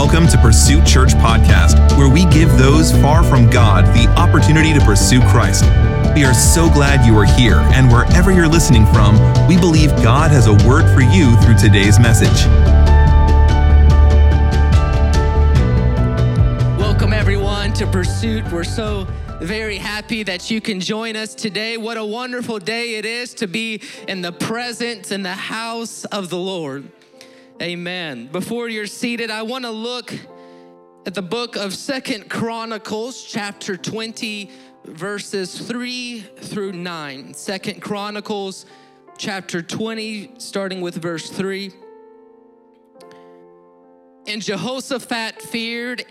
welcome 0.00 0.26
to 0.26 0.38
Pursuit 0.38 0.82
Church 0.86 1.10
Podcast, 1.10 1.94
where 1.98 2.08
we 2.08 2.24
give 2.30 2.48
those 2.56 2.90
far 3.02 3.22
from 3.22 3.50
God 3.50 3.84
the 3.94 4.08
opportunity 4.18 4.72
to 4.72 4.80
pursue 4.80 5.20
Christ. 5.20 5.62
We 6.14 6.24
are 6.24 6.32
so 6.32 6.70
glad 6.70 7.04
you 7.04 7.14
are 7.18 7.26
here, 7.26 7.58
and 7.74 7.86
wherever 7.92 8.32
you're 8.32 8.48
listening 8.48 8.86
from, 8.94 9.18
we 9.46 9.58
believe 9.58 9.90
God 10.02 10.30
has 10.30 10.46
a 10.46 10.54
word 10.66 10.90
for 10.94 11.02
you 11.02 11.36
through 11.42 11.58
today's 11.58 12.00
message. 12.00 12.46
Welcome, 16.80 17.12
everyone, 17.12 17.74
to 17.74 17.86
Pursuit. 17.86 18.50
We're 18.50 18.64
so 18.64 19.06
very 19.42 19.76
happy 19.76 20.22
that 20.22 20.50
you 20.50 20.62
can 20.62 20.80
join 20.80 21.14
us 21.14 21.34
today. 21.34 21.76
What 21.76 21.98
a 21.98 22.04
wonderful 22.06 22.58
day 22.58 22.94
it 22.94 23.04
is 23.04 23.34
to 23.34 23.46
be 23.46 23.82
in 24.08 24.22
the 24.22 24.32
presence 24.32 25.10
in 25.10 25.22
the 25.22 25.34
house 25.34 26.06
of 26.06 26.30
the 26.30 26.38
Lord. 26.38 26.90
Amen. 27.60 28.26
Before 28.28 28.70
you're 28.70 28.86
seated, 28.86 29.30
I 29.30 29.42
want 29.42 29.66
to 29.66 29.70
look 29.70 30.14
at 31.04 31.12
the 31.12 31.20
book 31.20 31.56
of 31.56 31.74
Second 31.74 32.30
Chronicles, 32.30 33.22
chapter 33.22 33.76
20, 33.76 34.50
verses 34.86 35.60
3 35.68 36.20
through 36.20 36.72
9. 36.72 37.34
Second 37.34 37.82
Chronicles, 37.82 38.64
chapter 39.18 39.60
20, 39.60 40.36
starting 40.38 40.80
with 40.80 40.94
verse 40.94 41.28
3. 41.28 41.70
And 44.26 44.40
Jehoshaphat 44.40 45.42
feared 45.42 46.06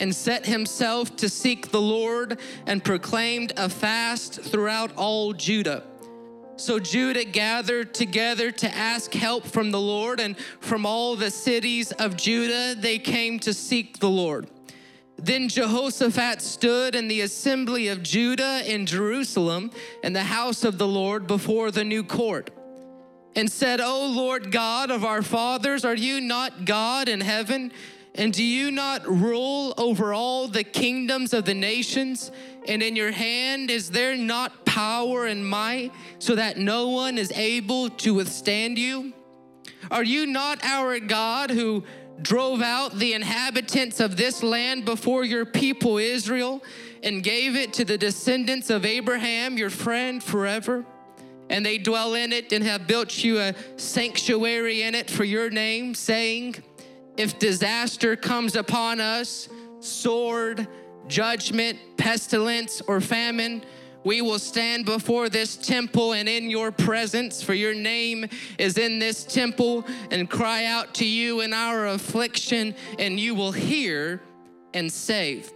and 0.00 0.14
set 0.14 0.46
himself 0.46 1.14
to 1.16 1.28
seek 1.28 1.72
the 1.72 1.80
Lord 1.80 2.40
and 2.66 2.82
proclaimed 2.82 3.52
a 3.58 3.68
fast 3.68 4.40
throughout 4.40 4.92
all 4.96 5.34
Judah. 5.34 5.82
So 6.56 6.78
Judah 6.78 7.24
gathered 7.24 7.92
together 7.92 8.50
to 8.50 8.74
ask 8.74 9.12
help 9.12 9.44
from 9.44 9.70
the 9.70 9.80
Lord, 9.80 10.20
and 10.20 10.38
from 10.60 10.86
all 10.86 11.14
the 11.14 11.30
cities 11.30 11.92
of 11.92 12.16
Judah 12.16 12.74
they 12.74 12.98
came 12.98 13.38
to 13.40 13.52
seek 13.52 13.98
the 13.98 14.08
Lord. 14.08 14.48
Then 15.18 15.48
Jehoshaphat 15.48 16.42
stood 16.42 16.94
in 16.94 17.08
the 17.08 17.22
assembly 17.22 17.88
of 17.88 18.02
Judah 18.02 18.62
in 18.66 18.86
Jerusalem 18.86 19.70
in 20.02 20.12
the 20.12 20.24
house 20.24 20.64
of 20.64 20.78
the 20.78 20.86
Lord 20.86 21.26
before 21.26 21.70
the 21.70 21.84
new 21.84 22.04
court 22.04 22.50
and 23.34 23.52
said, 23.52 23.80
O 23.80 24.06
Lord 24.06 24.50
God 24.50 24.90
of 24.90 25.04
our 25.04 25.22
fathers, 25.22 25.84
are 25.84 25.94
you 25.94 26.20
not 26.20 26.64
God 26.64 27.08
in 27.08 27.20
heaven? 27.20 27.70
And 28.16 28.32
do 28.32 28.42
you 28.42 28.70
not 28.70 29.06
rule 29.06 29.74
over 29.76 30.14
all 30.14 30.48
the 30.48 30.64
kingdoms 30.64 31.34
of 31.34 31.44
the 31.44 31.54
nations? 31.54 32.32
And 32.66 32.82
in 32.82 32.96
your 32.96 33.12
hand 33.12 33.70
is 33.70 33.90
there 33.90 34.16
not 34.16 34.64
power 34.64 35.26
and 35.26 35.46
might, 35.46 35.92
so 36.18 36.34
that 36.34 36.56
no 36.56 36.88
one 36.88 37.18
is 37.18 37.30
able 37.32 37.90
to 37.90 38.14
withstand 38.14 38.78
you? 38.78 39.12
Are 39.90 40.04
you 40.04 40.26
not 40.26 40.64
our 40.64 40.98
God 40.98 41.50
who 41.50 41.84
drove 42.22 42.62
out 42.62 42.98
the 42.98 43.12
inhabitants 43.12 44.00
of 44.00 44.16
this 44.16 44.42
land 44.42 44.86
before 44.86 45.22
your 45.24 45.44
people 45.44 45.98
Israel 45.98 46.62
and 47.02 47.22
gave 47.22 47.54
it 47.54 47.74
to 47.74 47.84
the 47.84 47.98
descendants 47.98 48.70
of 48.70 48.86
Abraham, 48.86 49.58
your 49.58 49.70
friend, 49.70 50.22
forever? 50.22 50.84
And 51.48 51.64
they 51.64 51.78
dwell 51.78 52.14
in 52.14 52.32
it 52.32 52.52
and 52.52 52.64
have 52.64 52.86
built 52.86 53.22
you 53.22 53.38
a 53.38 53.54
sanctuary 53.76 54.82
in 54.82 54.94
it 54.94 55.10
for 55.10 55.22
your 55.22 55.50
name, 55.50 55.94
saying, 55.94 56.56
if 57.16 57.38
disaster 57.38 58.16
comes 58.16 58.56
upon 58.56 59.00
us, 59.00 59.48
sword, 59.80 60.66
judgment, 61.08 61.78
pestilence, 61.96 62.82
or 62.86 63.00
famine, 63.00 63.64
we 64.04 64.22
will 64.22 64.38
stand 64.38 64.84
before 64.84 65.28
this 65.28 65.56
temple 65.56 66.12
and 66.12 66.28
in 66.28 66.48
your 66.48 66.70
presence, 66.70 67.42
for 67.42 67.54
your 67.54 67.74
name 67.74 68.28
is 68.58 68.78
in 68.78 69.00
this 69.00 69.24
temple, 69.24 69.84
and 70.10 70.30
cry 70.30 70.64
out 70.66 70.94
to 70.94 71.04
you 71.04 71.40
in 71.40 71.52
our 71.52 71.86
affliction, 71.86 72.74
and 72.98 73.18
you 73.18 73.34
will 73.34 73.52
hear 73.52 74.20
and 74.74 74.92
save. 74.92 75.52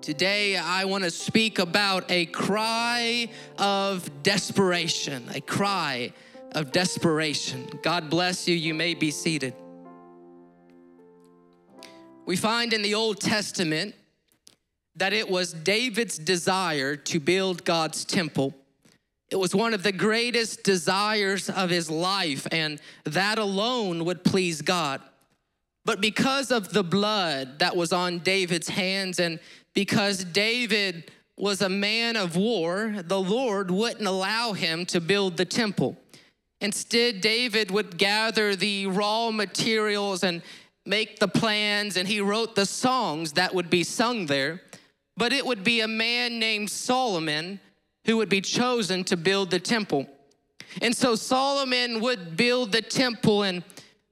Today, 0.00 0.56
I 0.56 0.84
want 0.84 1.02
to 1.04 1.10
speak 1.10 1.58
about 1.58 2.10
a 2.10 2.26
cry 2.26 3.28
of 3.58 4.22
desperation, 4.22 5.24
a 5.34 5.40
cry 5.40 6.12
of 6.52 6.70
desperation. 6.70 7.66
God 7.82 8.10
bless 8.10 8.46
you. 8.46 8.54
You 8.54 8.74
may 8.74 8.94
be 8.94 9.10
seated. 9.10 9.54
We 12.26 12.36
find 12.36 12.72
in 12.72 12.82
the 12.82 12.94
Old 12.94 13.20
Testament 13.20 13.94
that 14.96 15.12
it 15.12 15.28
was 15.28 15.52
David's 15.52 16.16
desire 16.16 16.96
to 16.96 17.20
build 17.20 17.64
God's 17.64 18.04
temple. 18.04 18.54
It 19.30 19.36
was 19.36 19.54
one 19.54 19.74
of 19.74 19.82
the 19.82 19.92
greatest 19.92 20.62
desires 20.62 21.50
of 21.50 21.68
his 21.68 21.90
life, 21.90 22.46
and 22.50 22.80
that 23.04 23.38
alone 23.38 24.04
would 24.04 24.24
please 24.24 24.62
God. 24.62 25.02
But 25.84 26.00
because 26.00 26.50
of 26.50 26.72
the 26.72 26.84
blood 26.84 27.58
that 27.58 27.76
was 27.76 27.92
on 27.92 28.20
David's 28.20 28.68
hands, 28.68 29.18
and 29.18 29.38
because 29.74 30.24
David 30.24 31.10
was 31.36 31.60
a 31.60 31.68
man 31.68 32.16
of 32.16 32.36
war, 32.36 32.94
the 33.04 33.20
Lord 33.20 33.70
wouldn't 33.70 34.06
allow 34.06 34.52
him 34.52 34.86
to 34.86 35.00
build 35.00 35.36
the 35.36 35.44
temple. 35.44 35.98
Instead, 36.60 37.20
David 37.20 37.70
would 37.70 37.98
gather 37.98 38.56
the 38.56 38.86
raw 38.86 39.30
materials 39.30 40.22
and 40.22 40.40
make 40.86 41.18
the 41.18 41.28
plans 41.28 41.96
and 41.96 42.06
he 42.06 42.20
wrote 42.20 42.54
the 42.54 42.66
songs 42.66 43.32
that 43.32 43.54
would 43.54 43.70
be 43.70 43.82
sung 43.82 44.26
there. 44.26 44.60
But 45.16 45.32
it 45.32 45.46
would 45.46 45.64
be 45.64 45.80
a 45.80 45.88
man 45.88 46.38
named 46.38 46.70
Solomon 46.70 47.60
who 48.06 48.16
would 48.18 48.28
be 48.28 48.40
chosen 48.40 49.04
to 49.04 49.16
build 49.16 49.50
the 49.50 49.60
temple. 49.60 50.06
And 50.82 50.94
so 50.94 51.14
Solomon 51.14 52.00
would 52.00 52.36
build 52.36 52.72
the 52.72 52.82
temple. 52.82 53.44
And 53.44 53.62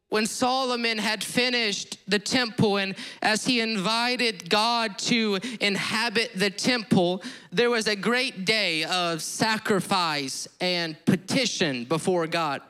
when 0.08 0.26
Solomon 0.26 0.98
had 0.98 1.24
finished 1.24 1.98
the 2.06 2.18
temple, 2.18 2.76
and 2.76 2.94
as 3.20 3.44
he 3.44 3.60
invited 3.60 4.48
God 4.48 4.98
to 5.00 5.38
inhabit 5.60 6.32
the 6.34 6.50
temple, 6.50 7.22
there 7.50 7.70
was 7.70 7.88
a 7.88 7.96
great 7.96 8.44
day 8.44 8.84
of 8.84 9.22
sacrifice 9.22 10.46
and 10.60 11.02
petition 11.04 11.84
before 11.84 12.26
God. 12.26 12.62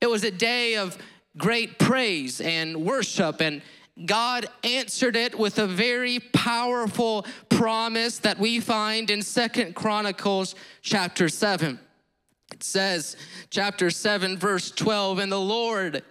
It 0.00 0.08
was 0.08 0.24
a 0.24 0.30
day 0.30 0.76
of 0.76 0.96
great 1.38 1.78
praise 1.78 2.40
and 2.40 2.84
worship 2.84 3.40
and 3.40 3.62
God 4.06 4.46
answered 4.62 5.16
it 5.16 5.36
with 5.36 5.58
a 5.58 5.66
very 5.66 6.20
powerful 6.20 7.26
promise 7.48 8.18
that 8.18 8.38
we 8.38 8.60
find 8.60 9.10
in 9.10 9.22
Second 9.22 9.74
Chronicles 9.74 10.54
chapter 10.82 11.28
7. 11.28 11.80
It 12.52 12.62
says, 12.62 13.16
chapter 13.50 13.90
7, 13.90 14.36
verse 14.38 14.70
12, 14.70 15.18
and 15.18 15.32
the 15.32 15.40
Lord 15.40 16.02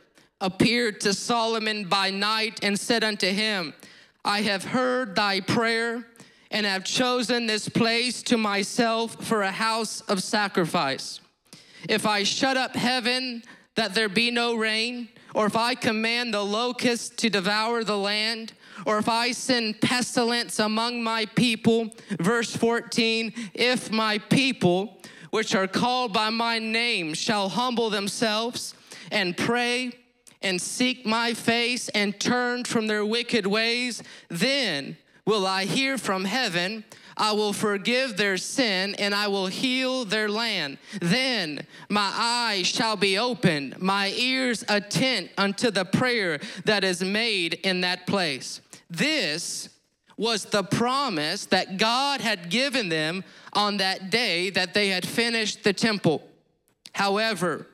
appeared 0.42 1.00
to 1.02 1.14
Solomon 1.14 1.86
by 1.86 2.10
night 2.10 2.60
and 2.62 2.78
said 2.78 3.04
unto 3.04 3.28
him, 3.28 3.74
I 4.24 4.42
have 4.42 4.66
heard 4.66 5.16
thy 5.16 5.40
prayer 5.40 6.06
and 6.52 6.66
have 6.66 6.84
chosen 6.84 7.48
this 7.48 7.70
place 7.70 8.22
to 8.24 8.38
myself 8.38 9.24
for 9.26 9.44
a 9.44 9.52
house 9.52 10.02
of 10.02 10.22
sacrifice. 10.22 11.22
If 11.88 12.06
I 12.06 12.24
shut 12.24 12.58
up 12.58 12.76
heaven 12.76 13.44
that 13.76 13.94
there 13.94 14.10
be 14.10 14.32
no 14.32 14.56
rain, 14.56 15.10
or 15.38 15.46
if 15.46 15.56
I 15.56 15.76
command 15.76 16.34
the 16.34 16.44
locusts 16.44 17.10
to 17.18 17.30
devour 17.30 17.84
the 17.84 17.96
land, 17.96 18.54
or 18.88 18.98
if 18.98 19.08
I 19.08 19.34
send 19.34 19.80
pestilence 19.82 20.58
among 20.58 21.04
my 21.04 21.28
people, 21.28 21.92
verse 22.20 22.56
14, 22.56 23.32
if 23.54 23.92
my 23.92 24.18
people, 24.18 24.98
which 25.30 25.54
are 25.54 25.68
called 25.68 26.12
by 26.12 26.32
my 26.32 26.58
name, 26.58 27.14
shall 27.14 27.50
humble 27.50 27.92
themselves 27.92 28.74
and 29.12 29.38
pray 29.38 29.92
and 30.42 30.60
seek 30.60 31.06
my 31.06 31.36
face 31.36 31.88
and 31.90 32.20
turn 32.20 32.64
from 32.64 32.88
their 32.88 33.06
wicked 33.06 33.46
ways, 33.46 34.02
then 34.30 34.98
will 35.24 35.46
I 35.46 35.66
hear 35.66 36.00
from 36.00 36.26
heaven 36.26 36.84
I 37.18 37.32
will 37.32 37.52
forgive 37.52 38.16
their 38.16 38.38
sin 38.38 38.96
and 38.96 39.14
I 39.14 39.28
will 39.28 39.48
heal 39.48 40.06
their 40.06 40.30
land. 40.30 40.78
Then 41.02 41.66
my 41.90 42.12
eyes 42.16 42.68
shall 42.68 42.96
be 42.96 43.18
opened, 43.18 43.82
my 43.82 44.10
ears 44.10 44.64
attent 44.70 45.32
unto 45.38 45.72
the 45.72 45.84
prayer 45.84 46.40
that 46.66 46.84
is 46.84 47.04
made 47.04 47.56
in 47.56 47.82
that 47.82 48.06
place. 48.06 48.62
This 48.90 49.70
was 50.16 50.46
the 50.46 50.64
promise 50.64 51.46
that 51.48 51.78
God 51.78 52.22
had 52.22 52.50
given 52.50 52.90
them 52.90 53.24
on 53.54 53.78
that 53.78 54.10
day 54.12 54.52
that 54.52 54.74
they 54.74 54.90
had 54.90 55.06
finished 55.06 55.64
the 55.64 55.74
temple. 55.74 56.24
However, 56.94 57.68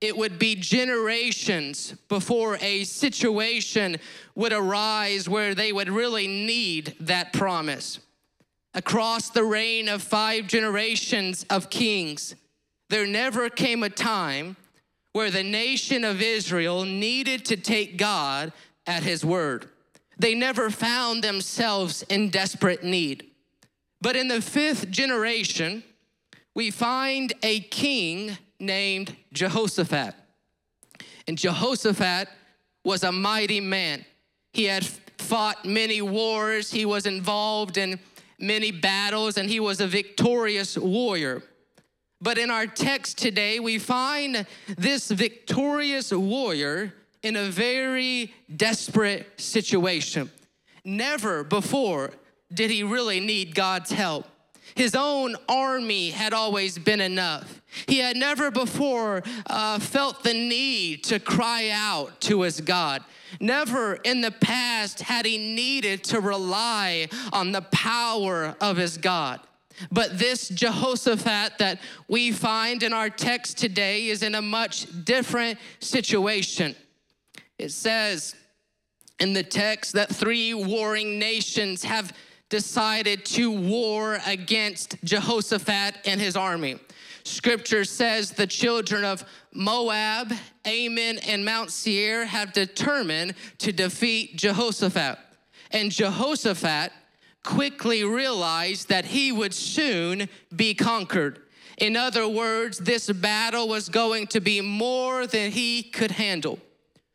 it 0.00 0.16
would 0.16 0.38
be 0.38 0.54
generations 0.54 1.92
before 2.08 2.58
a 2.60 2.84
situation 2.84 3.96
would 4.34 4.52
arise 4.52 5.28
where 5.28 5.54
they 5.54 5.72
would 5.72 5.88
really 5.88 6.26
need 6.28 6.94
that 7.00 7.32
promise 7.32 8.00
across 8.76 9.30
the 9.30 9.42
reign 9.42 9.88
of 9.88 10.02
five 10.02 10.46
generations 10.46 11.44
of 11.48 11.70
kings, 11.70 12.36
there 12.90 13.06
never 13.06 13.48
came 13.48 13.82
a 13.82 13.90
time 13.90 14.54
where 15.12 15.30
the 15.30 15.42
nation 15.42 16.04
of 16.04 16.20
Israel 16.20 16.84
needed 16.84 17.44
to 17.46 17.56
take 17.56 17.96
God 17.96 18.52
at 18.86 19.02
his 19.02 19.24
word. 19.24 19.70
They 20.18 20.34
never 20.34 20.68
found 20.68 21.24
themselves 21.24 22.02
in 22.02 22.28
desperate 22.28 22.84
need. 22.84 23.26
But 24.02 24.14
in 24.14 24.28
the 24.28 24.42
fifth 24.42 24.90
generation, 24.90 25.82
we 26.54 26.70
find 26.70 27.32
a 27.42 27.60
king 27.60 28.36
named 28.60 29.16
Jehoshaphat. 29.32 30.14
And 31.26 31.38
Jehoshaphat 31.38 32.28
was 32.84 33.02
a 33.02 33.10
mighty 33.12 33.60
man. 33.60 34.04
He 34.52 34.64
had 34.64 34.86
fought 34.86 35.64
many 35.64 36.02
wars, 36.02 36.70
he 36.70 36.84
was 36.84 37.06
involved 37.06 37.78
in 37.78 37.98
many 38.38 38.70
battles, 38.70 39.36
and 39.36 39.48
he 39.48 39.60
was 39.60 39.80
a 39.80 39.86
victorious 39.86 40.76
warrior. 40.76 41.42
But 42.20 42.38
in 42.38 42.50
our 42.50 42.66
text 42.66 43.18
today, 43.18 43.60
we 43.60 43.78
find 43.78 44.46
this 44.78 45.10
victorious 45.10 46.12
warrior 46.12 46.94
in 47.22 47.36
a 47.36 47.44
very 47.44 48.32
desperate 48.54 49.40
situation. 49.40 50.30
Never 50.84 51.44
before 51.44 52.12
did 52.52 52.70
he 52.70 52.82
really 52.82 53.20
need 53.20 53.54
God's 53.54 53.90
help. 53.90 54.26
His 54.76 54.94
own 54.94 55.36
army 55.48 56.10
had 56.10 56.34
always 56.34 56.78
been 56.78 57.00
enough. 57.00 57.62
He 57.88 57.98
had 57.98 58.16
never 58.16 58.50
before 58.50 59.22
uh, 59.46 59.78
felt 59.78 60.22
the 60.22 60.34
need 60.34 61.02
to 61.04 61.18
cry 61.18 61.70
out 61.72 62.20
to 62.22 62.42
his 62.42 62.60
God. 62.60 63.02
Never 63.40 63.94
in 63.94 64.20
the 64.20 64.30
past 64.30 65.00
had 65.00 65.24
he 65.24 65.38
needed 65.38 66.04
to 66.04 66.20
rely 66.20 67.08
on 67.32 67.52
the 67.52 67.62
power 67.62 68.54
of 68.60 68.76
his 68.76 68.98
God. 68.98 69.40
But 69.90 70.18
this 70.18 70.48
Jehoshaphat 70.48 71.58
that 71.58 71.80
we 72.06 72.30
find 72.30 72.82
in 72.82 72.92
our 72.92 73.10
text 73.10 73.58
today 73.58 74.08
is 74.08 74.22
in 74.22 74.34
a 74.34 74.42
much 74.42 74.86
different 75.04 75.58
situation. 75.80 76.76
It 77.58 77.72
says 77.72 78.34
in 79.20 79.32
the 79.32 79.42
text 79.42 79.94
that 79.94 80.14
three 80.14 80.52
warring 80.52 81.18
nations 81.18 81.82
have 81.84 82.12
decided 82.48 83.24
to 83.24 83.50
war 83.50 84.18
against 84.26 85.02
Jehoshaphat 85.04 85.96
and 86.04 86.20
his 86.20 86.36
army. 86.36 86.78
Scripture 87.24 87.84
says 87.84 88.30
the 88.30 88.46
children 88.46 89.04
of 89.04 89.24
Moab, 89.52 90.32
Ammon, 90.64 91.18
and 91.18 91.44
Mount 91.44 91.70
Seir 91.70 92.24
have 92.24 92.52
determined 92.52 93.34
to 93.58 93.72
defeat 93.72 94.36
Jehoshaphat. 94.36 95.18
And 95.72 95.90
Jehoshaphat 95.90 96.92
quickly 97.42 98.04
realized 98.04 98.88
that 98.88 99.06
he 99.06 99.32
would 99.32 99.54
soon 99.54 100.28
be 100.54 100.74
conquered. 100.74 101.40
In 101.78 101.96
other 101.96 102.28
words, 102.28 102.78
this 102.78 103.10
battle 103.10 103.68
was 103.68 103.88
going 103.88 104.28
to 104.28 104.40
be 104.40 104.60
more 104.60 105.26
than 105.26 105.50
he 105.50 105.82
could 105.82 106.12
handle. 106.12 106.58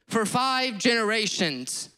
For 0.07 0.25
five 0.25 0.77
generations, 0.77 1.89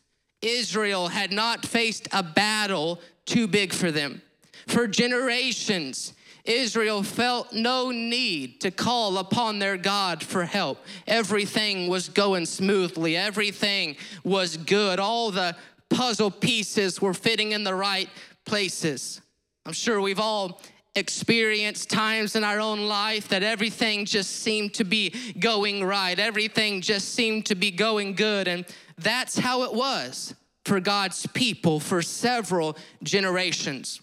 Israel 0.41 1.07
had 1.07 1.31
not 1.31 1.65
faced 1.65 2.07
a 2.11 2.21
battle 2.21 3.01
too 3.25 3.47
big 3.47 3.73
for 3.73 3.91
them. 3.91 4.21
For 4.67 4.87
generations, 4.87 6.13
Israel 6.45 7.03
felt 7.03 7.53
no 7.53 7.91
need 7.91 8.59
to 8.61 8.71
call 8.71 9.17
upon 9.17 9.59
their 9.59 9.77
God 9.77 10.21
for 10.21 10.43
help. 10.43 10.83
Everything 11.07 11.87
was 11.87 12.09
going 12.09 12.45
smoothly, 12.45 13.15
everything 13.15 13.95
was 14.23 14.57
good. 14.57 14.99
All 14.99 15.31
the 15.31 15.55
puzzle 15.89 16.31
pieces 16.31 17.01
were 17.01 17.13
fitting 17.13 17.51
in 17.51 17.63
the 17.63 17.75
right 17.75 18.09
places. 18.45 19.21
I'm 19.65 19.73
sure 19.73 20.01
we've 20.01 20.19
all 20.19 20.61
experienced 20.95 21.89
times 21.89 22.35
in 22.35 22.43
our 22.43 22.59
own 22.59 22.87
life 22.87 23.29
that 23.29 23.41
everything 23.41 24.05
just 24.05 24.41
seemed 24.41 24.73
to 24.75 24.83
be 24.83 25.33
going 25.39 25.83
right, 25.83 26.19
everything 26.19 26.81
just 26.81 27.13
seemed 27.13 27.45
to 27.47 27.55
be 27.55 27.71
going 27.71 28.13
good. 28.13 28.47
And 28.47 28.65
that's 28.97 29.37
how 29.37 29.63
it 29.63 29.73
was 29.73 30.35
for 30.65 30.79
God's 30.79 31.25
people 31.27 31.79
for 31.79 32.01
several 32.01 32.77
generations. 33.03 34.01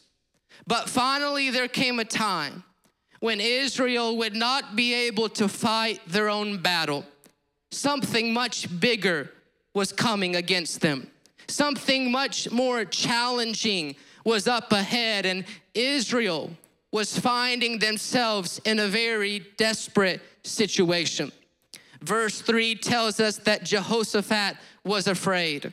But 0.67 0.89
finally, 0.89 1.51
there 1.51 1.69
came 1.69 1.99
a 1.99 2.05
time 2.05 2.65
when 3.21 3.41
Israel 3.41 4.17
would 4.19 4.35
not 4.35 4.77
be 4.77 4.95
able 4.95 5.29
to 5.31 5.49
fight 5.49 6.01
their 6.07 6.29
own 6.29 6.59
battle. 6.59 7.05
Something 7.71 8.33
much 8.33 8.81
bigger 8.81 9.31
was 9.75 9.93
coming 9.93 10.37
against 10.37 10.81
them. 10.81 11.11
Something 11.49 12.11
much 12.11 12.51
more 12.51 12.85
challenging 12.85 13.97
was 14.25 14.47
up 14.47 14.73
ahead, 14.73 15.27
and 15.27 15.45
Israel 15.75 16.51
was 16.93 17.19
finding 17.19 17.79
themselves 17.79 18.61
in 18.65 18.79
a 18.81 18.87
very 18.87 19.47
desperate 19.57 20.21
situation. 20.43 21.31
Verse 22.03 22.41
3 22.41 22.75
tells 22.77 23.21
us 23.21 23.37
that 23.39 23.65
Jehoshaphat 23.65 24.57
was 24.85 25.07
afraid. 25.07 25.73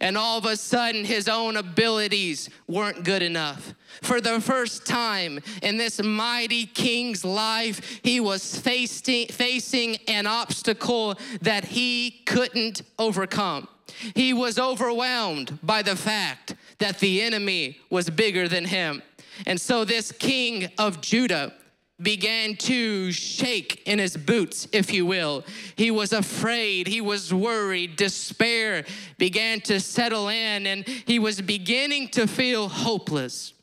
And 0.00 0.16
all 0.16 0.38
of 0.38 0.44
a 0.44 0.56
sudden, 0.56 1.04
his 1.04 1.28
own 1.28 1.56
abilities 1.56 2.50
weren't 2.66 3.04
good 3.04 3.22
enough. 3.22 3.74
For 4.02 4.20
the 4.20 4.40
first 4.40 4.86
time 4.86 5.40
in 5.62 5.76
this 5.76 6.02
mighty 6.02 6.66
king's 6.66 7.24
life, 7.24 8.00
he 8.02 8.20
was 8.20 8.58
facing, 8.58 9.28
facing 9.28 9.96
an 10.08 10.26
obstacle 10.26 11.16
that 11.40 11.64
he 11.64 12.22
couldn't 12.26 12.82
overcome. 12.98 13.68
He 14.14 14.32
was 14.32 14.58
overwhelmed 14.58 15.58
by 15.62 15.82
the 15.82 15.96
fact 15.96 16.54
that 16.78 16.98
the 16.98 17.22
enemy 17.22 17.78
was 17.90 18.10
bigger 18.10 18.48
than 18.48 18.64
him. 18.66 19.02
And 19.46 19.60
so, 19.60 19.84
this 19.84 20.12
king 20.12 20.70
of 20.78 21.00
Judah, 21.00 21.52
began 22.00 22.56
to 22.56 23.10
shake 23.10 23.82
in 23.86 23.98
his 23.98 24.16
boots, 24.16 24.68
if 24.72 24.92
you 24.92 25.06
will. 25.06 25.44
He 25.76 25.90
was 25.90 26.12
afraid, 26.12 26.86
he 26.86 27.00
was 27.00 27.32
worried, 27.32 27.96
despair 27.96 28.84
began 29.18 29.60
to 29.62 29.80
settle 29.80 30.28
in, 30.28 30.66
and 30.66 30.86
he 30.86 31.18
was 31.18 31.40
beginning 31.40 32.08
to 32.08 32.26
feel 32.26 32.68
hopeless. 32.68 33.54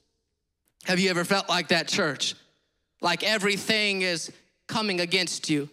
Have 0.86 1.00
you 1.00 1.10
ever 1.10 1.24
felt 1.24 1.48
like 1.48 1.68
that, 1.70 1.88
church? 1.88 2.36
Like 3.02 3.24
everything 3.24 4.02
is 4.02 4.32
coming 4.68 5.00
against 5.00 5.50
you. 5.50 5.70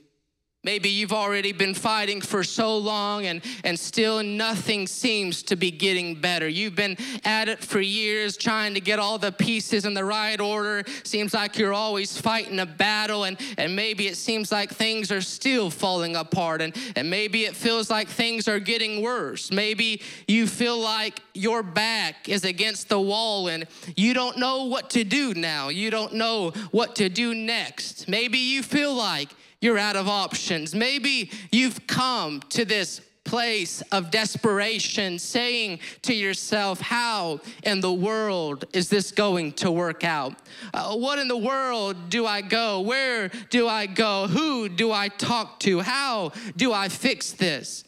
Maybe 0.62 0.90
you've 0.90 1.12
already 1.12 1.52
been 1.52 1.72
fighting 1.72 2.20
for 2.20 2.44
so 2.44 2.76
long 2.76 3.24
and, 3.24 3.42
and 3.64 3.78
still 3.78 4.22
nothing 4.22 4.86
seems 4.86 5.42
to 5.44 5.56
be 5.56 5.70
getting 5.70 6.16
better. 6.16 6.46
You've 6.48 6.74
been 6.74 6.98
at 7.24 7.48
it 7.48 7.60
for 7.64 7.80
years 7.80 8.36
trying 8.36 8.74
to 8.74 8.80
get 8.80 8.98
all 8.98 9.16
the 9.16 9.32
pieces 9.32 9.86
in 9.86 9.94
the 9.94 10.04
right 10.04 10.38
order. 10.38 10.84
Seems 11.02 11.32
like 11.32 11.56
you're 11.56 11.72
always 11.72 12.20
fighting 12.20 12.60
a 12.60 12.66
battle, 12.66 13.24
and, 13.24 13.40
and 13.56 13.74
maybe 13.74 14.06
it 14.06 14.18
seems 14.18 14.52
like 14.52 14.70
things 14.70 15.10
are 15.10 15.22
still 15.22 15.70
falling 15.70 16.14
apart, 16.14 16.60
and, 16.60 16.76
and 16.94 17.08
maybe 17.08 17.46
it 17.46 17.56
feels 17.56 17.88
like 17.88 18.08
things 18.08 18.46
are 18.46 18.60
getting 18.60 19.00
worse. 19.00 19.50
Maybe 19.50 20.02
you 20.28 20.46
feel 20.46 20.78
like 20.78 21.22
your 21.32 21.62
back 21.62 22.28
is 22.28 22.44
against 22.44 22.90
the 22.90 23.00
wall 23.00 23.48
and 23.48 23.66
you 23.96 24.12
don't 24.12 24.36
know 24.36 24.64
what 24.64 24.90
to 24.90 25.04
do 25.04 25.32
now. 25.32 25.70
You 25.70 25.90
don't 25.90 26.12
know 26.12 26.50
what 26.70 26.96
to 26.96 27.08
do 27.08 27.34
next. 27.34 28.08
Maybe 28.08 28.38
you 28.38 28.62
feel 28.62 28.92
like 28.92 29.30
you're 29.60 29.78
out 29.78 29.96
of 29.96 30.08
options. 30.08 30.74
Maybe 30.74 31.30
you've 31.50 31.86
come 31.86 32.40
to 32.50 32.64
this 32.64 33.00
place 33.24 33.82
of 33.92 34.10
desperation, 34.10 35.18
saying 35.18 35.78
to 36.02 36.14
yourself, 36.14 36.80
How 36.80 37.40
in 37.62 37.80
the 37.80 37.92
world 37.92 38.64
is 38.72 38.88
this 38.88 39.12
going 39.12 39.52
to 39.52 39.70
work 39.70 40.02
out? 40.02 40.34
Uh, 40.72 40.96
what 40.96 41.18
in 41.18 41.28
the 41.28 41.36
world 41.36 42.08
do 42.08 42.26
I 42.26 42.40
go? 42.40 42.80
Where 42.80 43.28
do 43.50 43.68
I 43.68 43.86
go? 43.86 44.26
Who 44.26 44.68
do 44.68 44.90
I 44.90 45.08
talk 45.08 45.60
to? 45.60 45.80
How 45.80 46.32
do 46.56 46.72
I 46.72 46.88
fix 46.88 47.32
this? 47.32 47.84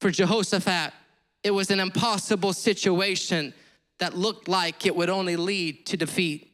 For 0.00 0.10
Jehoshaphat, 0.10 0.92
it 1.42 1.52
was 1.52 1.70
an 1.70 1.80
impossible 1.80 2.52
situation 2.52 3.54
that 3.98 4.16
looked 4.16 4.46
like 4.48 4.84
it 4.84 4.94
would 4.94 5.08
only 5.08 5.36
lead 5.36 5.86
to 5.86 5.96
defeat. 5.96 6.52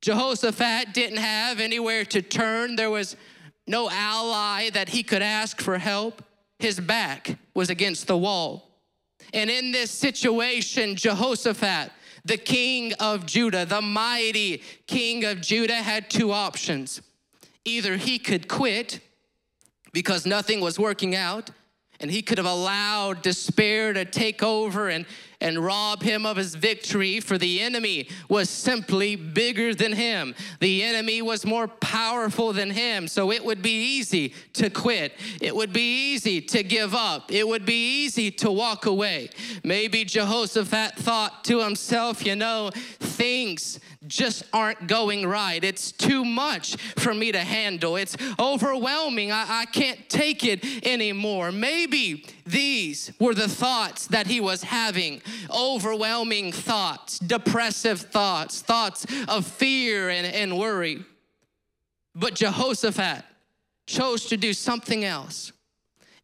Jehoshaphat 0.00 0.92
didn't 0.92 1.18
have 1.18 1.60
anywhere 1.60 2.04
to 2.06 2.20
turn. 2.20 2.76
There 2.76 2.90
was 2.90 3.16
no 3.66 3.88
ally 3.90 4.70
that 4.70 4.90
he 4.90 5.02
could 5.02 5.22
ask 5.22 5.60
for 5.60 5.78
help. 5.78 6.22
His 6.58 6.80
back 6.80 7.38
was 7.54 7.70
against 7.70 8.06
the 8.06 8.16
wall. 8.16 8.70
And 9.32 9.50
in 9.50 9.72
this 9.72 9.90
situation, 9.90 10.96
Jehoshaphat, 10.96 11.90
the 12.24 12.36
king 12.36 12.92
of 13.00 13.26
Judah, 13.26 13.66
the 13.66 13.82
mighty 13.82 14.62
king 14.86 15.24
of 15.24 15.40
Judah, 15.40 15.76
had 15.76 16.08
two 16.08 16.32
options. 16.32 17.02
Either 17.64 17.96
he 17.96 18.18
could 18.18 18.48
quit 18.48 19.00
because 19.92 20.26
nothing 20.26 20.60
was 20.60 20.78
working 20.78 21.14
out, 21.14 21.50
and 22.00 22.10
he 22.10 22.20
could 22.20 22.38
have 22.38 22.46
allowed 22.46 23.22
despair 23.22 23.92
to 23.92 24.04
take 24.04 24.42
over 24.42 24.88
and 24.88 25.06
and 25.44 25.62
rob 25.62 26.02
him 26.02 26.24
of 26.24 26.38
his 26.38 26.54
victory, 26.54 27.20
for 27.20 27.36
the 27.36 27.60
enemy 27.60 28.08
was 28.30 28.48
simply 28.48 29.14
bigger 29.14 29.74
than 29.74 29.92
him. 29.92 30.34
The 30.60 30.82
enemy 30.82 31.20
was 31.20 31.44
more 31.44 31.68
powerful 31.68 32.54
than 32.54 32.70
him, 32.70 33.06
so 33.06 33.30
it 33.30 33.44
would 33.44 33.60
be 33.60 33.98
easy 33.98 34.32
to 34.54 34.70
quit. 34.70 35.12
It 35.42 35.54
would 35.54 35.70
be 35.70 36.14
easy 36.14 36.40
to 36.40 36.62
give 36.62 36.94
up. 36.94 37.30
It 37.30 37.46
would 37.46 37.66
be 37.66 38.04
easy 38.04 38.30
to 38.30 38.50
walk 38.50 38.86
away. 38.86 39.28
Maybe 39.62 40.02
Jehoshaphat 40.06 40.96
thought 40.96 41.44
to 41.44 41.60
himself, 41.60 42.24
you 42.24 42.36
know, 42.36 42.70
things 42.98 43.78
just 44.06 44.44
aren't 44.52 44.86
going 44.86 45.26
right. 45.26 45.62
It's 45.62 45.92
too 45.92 46.24
much 46.24 46.76
for 46.96 47.14
me 47.14 47.32
to 47.32 47.40
handle. 47.40 47.96
It's 47.96 48.16
overwhelming. 48.38 49.32
I, 49.32 49.46
I 49.48 49.64
can't 49.66 50.08
take 50.08 50.44
it 50.44 50.86
anymore. 50.86 51.52
Maybe 51.52 52.26
these 52.46 53.12
were 53.18 53.34
the 53.34 53.48
thoughts 53.48 54.06
that 54.08 54.26
he 54.26 54.40
was 54.40 54.62
having 54.62 55.22
overwhelming 55.50 56.52
thoughts, 56.52 57.18
depressive 57.18 58.00
thoughts, 58.00 58.60
thoughts 58.60 59.06
of 59.28 59.46
fear 59.46 60.10
and, 60.10 60.26
and 60.26 60.58
worry. 60.58 61.04
But 62.14 62.34
Jehoshaphat 62.34 63.24
chose 63.86 64.26
to 64.26 64.36
do 64.36 64.52
something 64.52 65.04
else. 65.04 65.52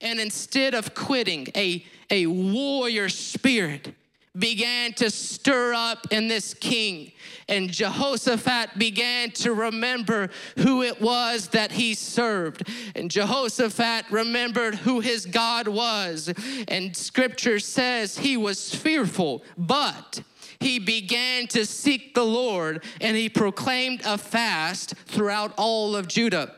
And 0.00 0.18
instead 0.18 0.74
of 0.74 0.94
quitting, 0.94 1.48
a, 1.54 1.84
a 2.10 2.26
warrior 2.26 3.08
spirit 3.08 3.94
began 4.38 4.92
to 4.94 5.10
stir 5.10 5.74
up 5.74 6.06
in 6.10 6.28
this 6.28 6.54
king. 6.54 7.12
And 7.48 7.70
Jehoshaphat 7.70 8.78
began 8.78 9.32
to 9.32 9.52
remember 9.52 10.30
who 10.58 10.82
it 10.82 11.00
was 11.00 11.48
that 11.48 11.72
he 11.72 11.94
served. 11.94 12.68
And 12.94 13.10
Jehoshaphat 13.10 14.10
remembered 14.10 14.76
who 14.76 15.00
his 15.00 15.26
God 15.26 15.66
was. 15.66 16.32
And 16.68 16.96
scripture 16.96 17.58
says 17.58 18.18
he 18.18 18.36
was 18.36 18.72
fearful, 18.74 19.42
but 19.58 20.22
he 20.60 20.78
began 20.78 21.46
to 21.48 21.66
seek 21.66 22.14
the 22.14 22.24
Lord 22.24 22.84
and 23.00 23.16
he 23.16 23.28
proclaimed 23.28 24.02
a 24.04 24.16
fast 24.16 24.94
throughout 25.06 25.52
all 25.56 25.96
of 25.96 26.06
Judah. 26.06 26.54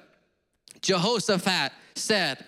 Jehoshaphat 0.83 1.73
said, 1.95 2.45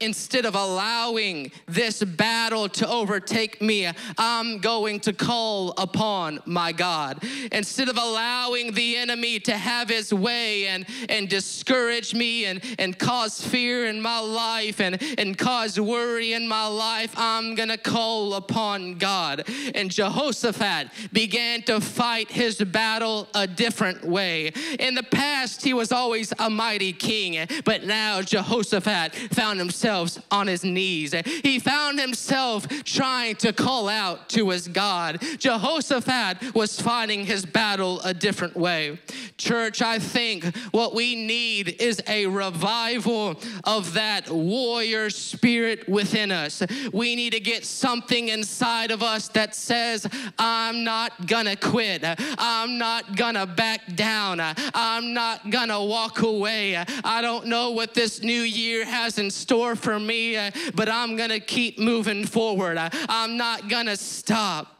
Instead 0.00 0.46
of 0.46 0.54
allowing 0.54 1.50
this 1.66 2.04
battle 2.04 2.68
to 2.68 2.88
overtake 2.88 3.60
me, 3.60 3.90
I'm 4.16 4.58
going 4.58 5.00
to 5.00 5.12
call 5.12 5.70
upon 5.76 6.38
my 6.46 6.70
God. 6.70 7.20
Instead 7.50 7.88
of 7.88 7.96
allowing 7.96 8.74
the 8.74 8.96
enemy 8.96 9.40
to 9.40 9.56
have 9.56 9.88
his 9.88 10.14
way 10.14 10.68
and, 10.68 10.86
and 11.08 11.28
discourage 11.28 12.14
me 12.14 12.44
and, 12.44 12.62
and 12.78 12.96
cause 12.96 13.44
fear 13.44 13.86
in 13.86 14.00
my 14.00 14.20
life 14.20 14.80
and, 14.80 15.02
and 15.18 15.36
cause 15.36 15.80
worry 15.80 16.32
in 16.32 16.46
my 16.46 16.68
life, 16.68 17.12
I'm 17.16 17.56
going 17.56 17.70
to 17.70 17.76
call 17.76 18.34
upon 18.34 18.98
God. 18.98 19.48
And 19.74 19.90
Jehoshaphat 19.90 20.90
began 21.12 21.62
to 21.62 21.80
fight 21.80 22.30
his 22.30 22.58
battle 22.58 23.26
a 23.34 23.48
different 23.48 24.04
way. 24.04 24.52
In 24.78 24.94
the 24.94 25.02
past, 25.02 25.64
he 25.64 25.74
was 25.74 25.90
always 25.90 26.32
a 26.38 26.48
mighty 26.48 26.92
king, 26.92 27.48
but 27.64 27.82
now 27.82 28.22
Jehoshaphat 28.22 29.12
found 29.32 29.58
himself 29.58 29.87
himself 29.88 30.26
on 30.30 30.46
his 30.46 30.64
knees. 30.64 31.14
He 31.42 31.58
found 31.58 31.98
himself 31.98 32.68
trying 32.84 33.36
to 33.36 33.52
call 33.52 33.88
out 33.88 34.28
to 34.30 34.50
his 34.50 34.68
God. 34.68 35.22
Jehoshaphat 35.38 36.54
was 36.54 36.80
fighting 36.80 37.24
his 37.24 37.46
battle 37.46 38.00
a 38.00 38.12
different 38.12 38.56
way. 38.56 38.98
Church, 39.38 39.80
I 39.80 39.98
think 39.98 40.56
what 40.72 40.94
we 40.94 41.14
need 41.14 41.80
is 41.80 42.02
a 42.06 42.26
revival 42.26 43.40
of 43.64 43.94
that 43.94 44.30
warrior 44.30 45.10
spirit 45.10 45.88
within 45.88 46.30
us. 46.32 46.62
We 46.92 47.16
need 47.16 47.32
to 47.32 47.40
get 47.40 47.64
something 47.64 48.28
inside 48.28 48.90
of 48.90 49.02
us 49.02 49.28
that 49.28 49.54
says, 49.54 50.06
I'm 50.38 50.84
not 50.84 51.26
gonna 51.26 51.56
quit. 51.56 52.04
I'm 52.38 52.78
not 52.78 53.16
gonna 53.16 53.46
back 53.46 53.94
down. 53.94 54.40
I'm 54.74 55.14
not 55.14 55.50
gonna 55.50 55.82
walk 55.82 56.20
away. 56.20 56.76
I 56.76 57.22
don't 57.22 57.46
know 57.46 57.70
what 57.70 57.94
this 57.94 58.22
new 58.22 58.42
year 58.42 58.84
has 58.84 59.18
in 59.18 59.30
store 59.30 59.76
for 59.78 59.98
me, 59.98 60.36
uh, 60.36 60.50
but 60.74 60.88
I'm 60.88 61.16
gonna 61.16 61.40
keep 61.40 61.78
moving 61.78 62.26
forward. 62.26 62.76
I'm 63.08 63.36
not 63.36 63.68
gonna 63.68 63.96
stop. 63.96 64.76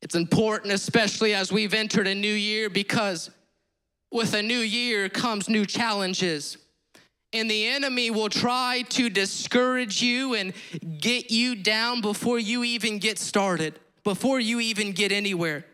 It's 0.00 0.14
important, 0.14 0.72
especially 0.72 1.34
as 1.34 1.52
we've 1.52 1.74
entered 1.74 2.06
a 2.06 2.14
new 2.14 2.32
year, 2.32 2.68
because 2.68 3.30
with 4.10 4.34
a 4.34 4.42
new 4.42 4.58
year 4.58 5.08
comes 5.08 5.48
new 5.48 5.64
challenges. 5.64 6.58
And 7.32 7.50
the 7.50 7.66
enemy 7.66 8.10
will 8.10 8.28
try 8.28 8.84
to 8.90 9.08
discourage 9.08 10.02
you 10.02 10.34
and 10.34 10.52
get 10.98 11.30
you 11.30 11.54
down 11.54 12.02
before 12.02 12.38
you 12.38 12.62
even 12.62 12.98
get 12.98 13.18
started, 13.18 13.78
before 14.04 14.38
you 14.38 14.60
even 14.60 14.92
get 14.92 15.12
anywhere. 15.12 15.64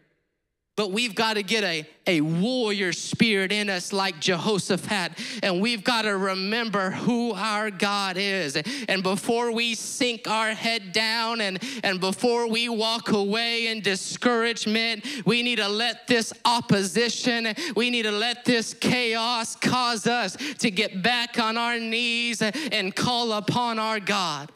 But 0.78 0.92
we've 0.92 1.16
got 1.16 1.34
to 1.34 1.42
get 1.42 1.64
a, 1.64 1.84
a 2.06 2.20
warrior 2.20 2.92
spirit 2.92 3.50
in 3.50 3.68
us 3.68 3.92
like 3.92 4.20
Jehoshaphat. 4.20 5.10
And 5.42 5.60
we've 5.60 5.82
got 5.82 6.02
to 6.02 6.16
remember 6.16 6.92
who 6.92 7.32
our 7.32 7.72
God 7.72 8.16
is. 8.16 8.56
And 8.88 9.02
before 9.02 9.50
we 9.50 9.74
sink 9.74 10.28
our 10.28 10.50
head 10.50 10.92
down 10.92 11.40
and, 11.40 11.58
and 11.82 11.98
before 11.98 12.46
we 12.46 12.68
walk 12.68 13.10
away 13.10 13.66
in 13.66 13.80
discouragement, 13.80 15.04
we 15.26 15.42
need 15.42 15.56
to 15.56 15.68
let 15.68 16.06
this 16.06 16.32
opposition, 16.44 17.52
we 17.74 17.90
need 17.90 18.04
to 18.04 18.12
let 18.12 18.44
this 18.44 18.72
chaos 18.72 19.56
cause 19.56 20.06
us 20.06 20.36
to 20.58 20.70
get 20.70 21.02
back 21.02 21.40
on 21.40 21.56
our 21.56 21.80
knees 21.80 22.40
and 22.40 22.94
call 22.94 23.32
upon 23.32 23.80
our 23.80 23.98
God. 23.98 24.52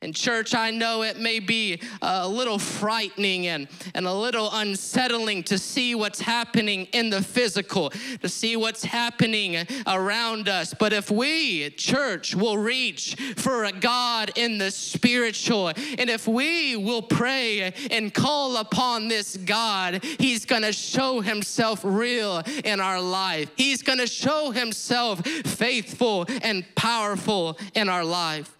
And, 0.00 0.14
church, 0.14 0.54
I 0.54 0.70
know 0.70 1.02
it 1.02 1.18
may 1.18 1.40
be 1.40 1.80
a 2.00 2.28
little 2.28 2.60
frightening 2.60 3.48
and, 3.48 3.66
and 3.96 4.06
a 4.06 4.12
little 4.12 4.48
unsettling 4.52 5.42
to 5.44 5.58
see 5.58 5.96
what's 5.96 6.20
happening 6.20 6.84
in 6.92 7.10
the 7.10 7.20
physical, 7.20 7.90
to 8.22 8.28
see 8.28 8.54
what's 8.54 8.84
happening 8.84 9.66
around 9.88 10.48
us. 10.48 10.72
But 10.72 10.92
if 10.92 11.10
we, 11.10 11.70
church, 11.70 12.32
will 12.36 12.56
reach 12.56 13.16
for 13.36 13.64
a 13.64 13.72
God 13.72 14.30
in 14.36 14.58
the 14.58 14.70
spiritual, 14.70 15.68
and 15.68 16.08
if 16.08 16.28
we 16.28 16.76
will 16.76 17.02
pray 17.02 17.72
and 17.90 18.14
call 18.14 18.58
upon 18.58 19.08
this 19.08 19.36
God, 19.36 20.04
He's 20.04 20.44
gonna 20.44 20.72
show 20.72 21.20
Himself 21.20 21.80
real 21.82 22.44
in 22.64 22.78
our 22.78 23.00
life. 23.00 23.50
He's 23.56 23.82
gonna 23.82 24.06
show 24.06 24.52
Himself 24.52 25.26
faithful 25.26 26.24
and 26.42 26.64
powerful 26.76 27.58
in 27.74 27.88
our 27.88 28.04
life. 28.04 28.57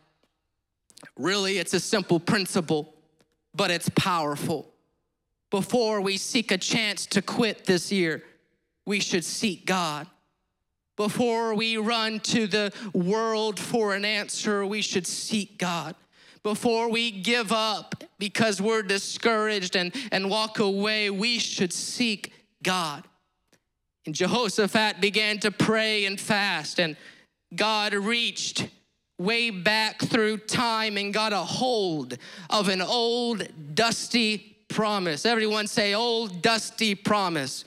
Really, 1.18 1.58
it's 1.58 1.74
a 1.74 1.80
simple 1.80 2.20
principle, 2.20 2.94
but 3.54 3.70
it's 3.70 3.88
powerful. 3.90 4.72
Before 5.50 6.00
we 6.00 6.16
seek 6.16 6.52
a 6.52 6.58
chance 6.58 7.06
to 7.06 7.20
quit 7.20 7.64
this 7.64 7.90
year, 7.90 8.22
we 8.86 9.00
should 9.00 9.24
seek 9.24 9.66
God. 9.66 10.06
Before 10.96 11.54
we 11.54 11.76
run 11.76 12.20
to 12.20 12.46
the 12.46 12.72
world 12.92 13.58
for 13.58 13.94
an 13.94 14.04
answer, 14.04 14.64
we 14.64 14.80
should 14.80 15.06
seek 15.06 15.58
God. 15.58 15.94
Before 16.42 16.88
we 16.88 17.10
give 17.10 17.52
up 17.52 18.04
because 18.18 18.62
we're 18.62 18.82
discouraged 18.82 19.76
and, 19.76 19.94
and 20.12 20.30
walk 20.30 20.60
away, 20.60 21.10
we 21.10 21.38
should 21.38 21.72
seek 21.72 22.32
God. 22.62 23.04
And 24.06 24.14
Jehoshaphat 24.14 25.00
began 25.00 25.38
to 25.40 25.50
pray 25.50 26.04
and 26.04 26.18
fast, 26.18 26.80
and 26.80 26.96
God 27.54 27.92
reached 27.92 28.68
way 29.18 29.50
back 29.50 30.00
through 30.00 30.38
time 30.38 30.96
and 30.96 31.12
got 31.12 31.32
a 31.32 31.38
hold 31.38 32.16
of 32.50 32.68
an 32.68 32.80
old 32.80 33.46
dusty 33.74 34.56
promise. 34.68 35.26
Everyone 35.26 35.66
say, 35.66 35.94
old 35.94 36.40
dusty 36.40 36.94
promise. 36.94 37.64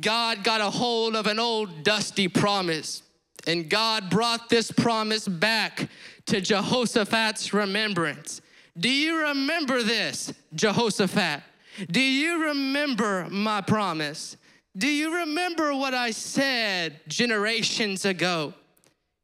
God 0.00 0.44
got 0.44 0.60
a 0.60 0.70
hold 0.70 1.16
of 1.16 1.26
an 1.26 1.38
old 1.38 1.82
dusty 1.82 2.28
promise, 2.28 3.02
and 3.46 3.68
God 3.68 4.08
brought 4.10 4.48
this 4.48 4.70
promise 4.70 5.28
back 5.28 5.88
to 6.26 6.40
Jehoshaphat's 6.40 7.52
remembrance. 7.52 8.40
Do 8.78 8.88
you 8.88 9.18
remember 9.18 9.82
this, 9.82 10.32
Jehoshaphat? 10.54 11.42
Do 11.90 12.00
you 12.00 12.44
remember 12.48 13.28
my 13.30 13.60
promise? 13.60 14.36
Do 14.76 14.88
you 14.88 15.14
remember 15.14 15.74
what 15.74 15.92
I 15.92 16.10
said 16.10 17.00
generations 17.06 18.06
ago? 18.06 18.54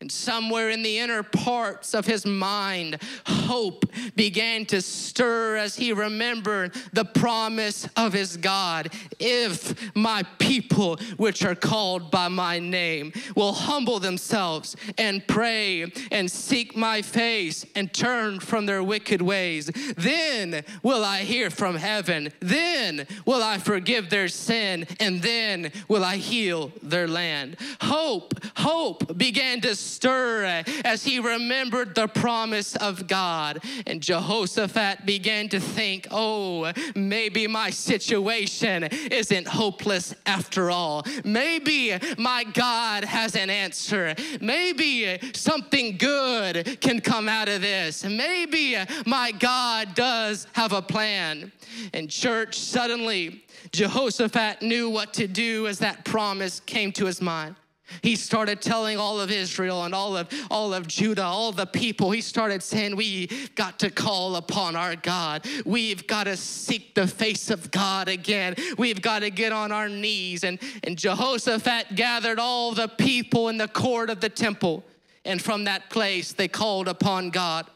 And 0.00 0.12
somewhere 0.12 0.70
in 0.70 0.84
the 0.84 1.00
inner 1.00 1.24
parts 1.24 1.92
of 1.92 2.06
his 2.06 2.24
mind, 2.24 3.02
hope 3.26 3.84
began 4.14 4.64
to 4.66 4.80
stir 4.80 5.56
as 5.56 5.74
he 5.74 5.92
remembered 5.92 6.72
the 6.92 7.04
promise 7.04 7.88
of 7.96 8.12
his 8.12 8.36
God. 8.36 8.92
If 9.18 9.96
my 9.96 10.22
people, 10.38 10.98
which 11.16 11.44
are 11.44 11.56
called 11.56 12.12
by 12.12 12.28
my 12.28 12.60
name, 12.60 13.12
will 13.34 13.52
humble 13.52 13.98
themselves 13.98 14.76
and 14.98 15.26
pray 15.26 15.90
and 16.12 16.30
seek 16.30 16.76
my 16.76 17.02
face 17.02 17.66
and 17.74 17.92
turn 17.92 18.38
from 18.38 18.66
their 18.66 18.84
wicked 18.84 19.20
ways, 19.20 19.68
then 19.96 20.62
will 20.84 21.04
I 21.04 21.22
hear 21.24 21.50
from 21.50 21.74
heaven. 21.74 22.32
Then 22.38 23.04
will 23.26 23.42
I 23.42 23.58
forgive 23.58 24.10
their 24.10 24.28
sin, 24.28 24.86
and 25.00 25.22
then 25.22 25.72
will 25.88 26.04
I 26.04 26.18
heal 26.18 26.70
their 26.84 27.08
land. 27.08 27.56
Hope, 27.80 28.34
hope 28.58 29.18
began 29.18 29.60
to 29.62 29.74
stir 29.88 30.64
as 30.84 31.04
he 31.04 31.18
remembered 31.18 31.94
the 31.94 32.06
promise 32.08 32.76
of 32.76 33.06
God. 33.06 33.62
And 33.86 34.00
Jehoshaphat 34.00 35.06
began 35.06 35.48
to 35.48 35.60
think, 35.60 36.06
oh, 36.10 36.72
maybe 36.94 37.46
my 37.46 37.70
situation 37.70 38.84
isn't 38.84 39.48
hopeless 39.48 40.14
after 40.26 40.70
all. 40.70 41.04
Maybe 41.24 41.96
my 42.16 42.44
God 42.44 43.04
has 43.04 43.34
an 43.34 43.50
answer. 43.50 44.14
Maybe 44.40 45.18
something 45.34 45.96
good 45.96 46.80
can 46.80 47.00
come 47.00 47.28
out 47.28 47.48
of 47.48 47.62
this. 47.62 48.04
Maybe 48.04 48.76
my 49.06 49.32
God 49.32 49.94
does 49.94 50.46
have 50.52 50.72
a 50.72 50.82
plan. 50.82 51.52
And 51.92 52.10
church, 52.10 52.58
suddenly, 52.58 53.44
Jehoshaphat 53.72 54.62
knew 54.62 54.90
what 54.90 55.12
to 55.14 55.26
do 55.26 55.66
as 55.66 55.78
that 55.80 56.04
promise 56.04 56.60
came 56.60 56.92
to 56.92 57.06
his 57.06 57.20
mind. 57.20 57.56
He 58.02 58.16
started 58.16 58.60
telling 58.60 58.98
all 58.98 59.20
of 59.20 59.30
Israel 59.30 59.84
and 59.84 59.94
all 59.94 60.16
of 60.16 60.28
all 60.50 60.74
of 60.74 60.86
Judah, 60.86 61.24
all 61.24 61.52
the 61.52 61.66
people. 61.66 62.10
He 62.10 62.20
started 62.20 62.62
saying, 62.62 62.96
"We 62.96 63.28
got 63.54 63.78
to 63.80 63.90
call 63.90 64.36
upon 64.36 64.76
our 64.76 64.96
God. 64.96 65.46
We've 65.64 66.06
got 66.06 66.24
to 66.24 66.36
seek 66.36 66.94
the 66.94 67.06
face 67.06 67.50
of 67.50 67.70
God 67.70 68.08
again. 68.08 68.54
We've 68.76 69.00
got 69.00 69.20
to 69.20 69.30
get 69.30 69.52
on 69.52 69.72
our 69.72 69.88
knees." 69.88 70.44
And 70.44 70.58
and 70.84 70.98
Jehoshaphat 70.98 71.94
gathered 71.94 72.38
all 72.38 72.72
the 72.72 72.88
people 72.88 73.48
in 73.48 73.58
the 73.58 73.68
court 73.68 74.10
of 74.10 74.20
the 74.20 74.28
temple 74.28 74.84
And 75.24 75.42
from 75.42 75.64
that 75.64 75.90
place, 75.90 76.32
they 76.32 76.48
called 76.48 76.88
upon 76.88 77.30
God 77.30 77.66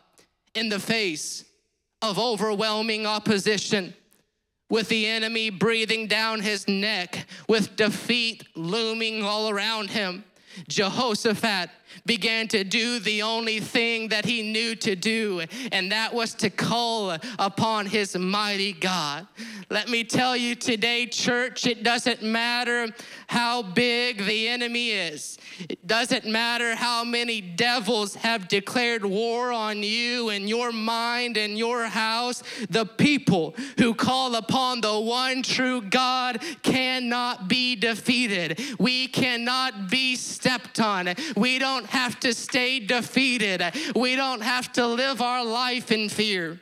in 0.54 0.70
the 0.70 0.78
face 0.78 1.44
of 2.00 2.18
overwhelming 2.18 3.06
opposition, 3.06 3.94
with 4.72 4.88
the 4.88 5.06
enemy 5.06 5.50
breathing 5.50 6.06
down 6.06 6.40
his 6.40 6.66
neck, 6.66 7.26
with 7.46 7.76
defeat 7.76 8.42
looming 8.54 9.22
all 9.22 9.50
around 9.50 9.90
him. 9.90 10.24
Jehoshaphat 10.66 11.68
began 12.06 12.48
to 12.48 12.64
do 12.64 12.98
the 12.98 13.22
only 13.22 13.60
thing 13.60 14.08
that 14.08 14.24
he 14.24 14.42
knew 14.42 14.74
to 14.76 14.96
do, 14.96 15.42
and 15.70 15.92
that 15.92 16.12
was 16.12 16.34
to 16.34 16.50
call 16.50 17.16
upon 17.38 17.86
his 17.86 18.16
mighty 18.16 18.72
God. 18.72 19.26
Let 19.70 19.88
me 19.88 20.04
tell 20.04 20.36
you 20.36 20.54
today, 20.54 21.06
church, 21.06 21.66
it 21.66 21.82
doesn't 21.82 22.22
matter 22.22 22.88
how 23.26 23.62
big 23.62 24.24
the 24.26 24.48
enemy 24.48 24.90
is. 24.90 25.38
It 25.68 25.86
doesn't 25.86 26.26
matter 26.26 26.74
how 26.74 27.04
many 27.04 27.40
devils 27.40 28.14
have 28.16 28.48
declared 28.48 29.04
war 29.04 29.52
on 29.52 29.82
you 29.82 30.28
and 30.28 30.48
your 30.48 30.72
mind 30.72 31.36
and 31.36 31.56
your 31.56 31.84
house. 31.84 32.42
The 32.68 32.84
people 32.84 33.54
who 33.78 33.94
call 33.94 34.34
upon 34.34 34.82
the 34.82 35.00
one 35.00 35.42
true 35.42 35.80
God 35.80 36.42
cannot 36.62 37.48
be 37.48 37.74
defeated. 37.74 38.60
We 38.78 39.08
cannot 39.08 39.90
be 39.90 40.16
stepped 40.16 40.80
on. 40.80 41.14
We 41.36 41.58
don't 41.58 41.81
have 41.86 42.18
to 42.20 42.34
stay 42.34 42.80
defeated. 42.80 43.62
We 43.94 44.16
don't 44.16 44.42
have 44.42 44.72
to 44.74 44.86
live 44.86 45.20
our 45.20 45.44
life 45.44 45.90
in 45.92 46.08
fear. 46.08 46.60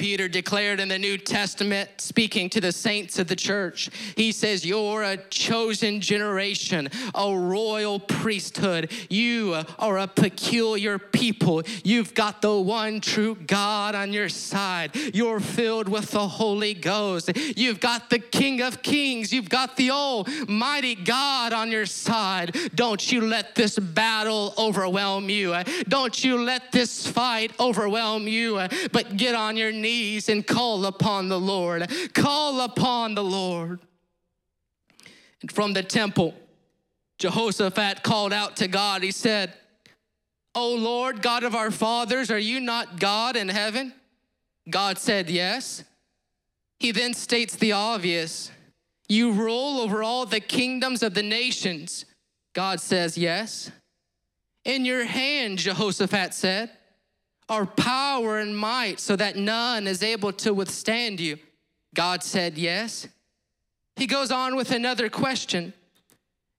Peter 0.00 0.28
declared 0.28 0.80
in 0.80 0.88
the 0.88 0.98
New 0.98 1.18
Testament, 1.18 1.90
speaking 1.98 2.48
to 2.48 2.58
the 2.58 2.72
saints 2.72 3.18
of 3.18 3.28
the 3.28 3.36
church, 3.36 3.90
he 4.16 4.32
says, 4.32 4.64
You're 4.64 5.02
a 5.02 5.18
chosen 5.28 6.00
generation, 6.00 6.88
a 7.14 7.36
royal 7.36 8.00
priesthood. 8.00 8.90
You 9.10 9.62
are 9.78 9.98
a 9.98 10.06
peculiar 10.06 10.98
people. 10.98 11.62
You've 11.84 12.14
got 12.14 12.40
the 12.40 12.58
one 12.58 13.02
true 13.02 13.34
God 13.34 13.94
on 13.94 14.14
your 14.14 14.30
side. 14.30 14.96
You're 15.12 15.38
filled 15.38 15.86
with 15.86 16.12
the 16.12 16.26
Holy 16.26 16.72
Ghost. 16.72 17.30
You've 17.36 17.80
got 17.80 18.08
the 18.08 18.20
King 18.20 18.62
of 18.62 18.80
Kings. 18.80 19.34
You've 19.34 19.50
got 19.50 19.76
the 19.76 19.90
Almighty 19.90 20.94
God 20.94 21.52
on 21.52 21.70
your 21.70 21.84
side. 21.84 22.56
Don't 22.74 23.12
you 23.12 23.20
let 23.20 23.54
this 23.54 23.78
battle 23.78 24.54
overwhelm 24.56 25.28
you. 25.28 25.54
Don't 25.88 26.24
you 26.24 26.42
let 26.42 26.72
this 26.72 27.06
fight 27.06 27.52
overwhelm 27.60 28.26
you, 28.26 28.66
but 28.92 29.18
get 29.18 29.34
on 29.34 29.58
your 29.58 29.72
knees 29.72 29.89
knees 29.90 30.28
and 30.28 30.46
call 30.46 30.86
upon 30.86 31.28
the 31.28 31.40
Lord. 31.40 31.90
Call 32.14 32.60
upon 32.60 33.14
the 33.14 33.24
Lord. 33.24 33.80
And 35.40 35.50
from 35.50 35.72
the 35.72 35.82
temple, 35.82 36.34
Jehoshaphat 37.18 38.02
called 38.02 38.32
out 38.32 38.56
to 38.58 38.68
God. 38.68 39.02
He 39.02 39.10
said, 39.10 39.54
O 40.54 40.74
Lord, 40.74 41.22
God 41.22 41.44
of 41.44 41.54
our 41.54 41.70
fathers, 41.70 42.30
are 42.30 42.38
you 42.38 42.60
not 42.60 43.00
God 43.00 43.36
in 43.36 43.48
heaven? 43.48 43.92
God 44.68 44.98
said, 44.98 45.28
Yes. 45.28 45.84
He 46.78 46.92
then 46.92 47.14
states 47.14 47.56
the 47.56 47.72
obvious 47.72 48.50
You 49.08 49.32
rule 49.32 49.80
over 49.80 50.02
all 50.02 50.26
the 50.26 50.40
kingdoms 50.40 51.02
of 51.02 51.14
the 51.14 51.22
nations. 51.22 52.04
God 52.52 52.80
says, 52.80 53.18
Yes. 53.18 53.70
In 54.64 54.84
your 54.84 55.04
hand, 55.04 55.58
Jehoshaphat 55.58 56.34
said, 56.34 56.70
are 57.50 57.66
power 57.66 58.38
and 58.38 58.56
might 58.56 59.00
so 59.00 59.16
that 59.16 59.36
none 59.36 59.86
is 59.88 60.02
able 60.02 60.32
to 60.32 60.54
withstand 60.54 61.20
you? 61.20 61.36
God 61.94 62.22
said, 62.22 62.56
Yes. 62.56 63.08
He 63.96 64.06
goes 64.06 64.30
on 64.30 64.56
with 64.56 64.70
another 64.70 65.10
question 65.10 65.74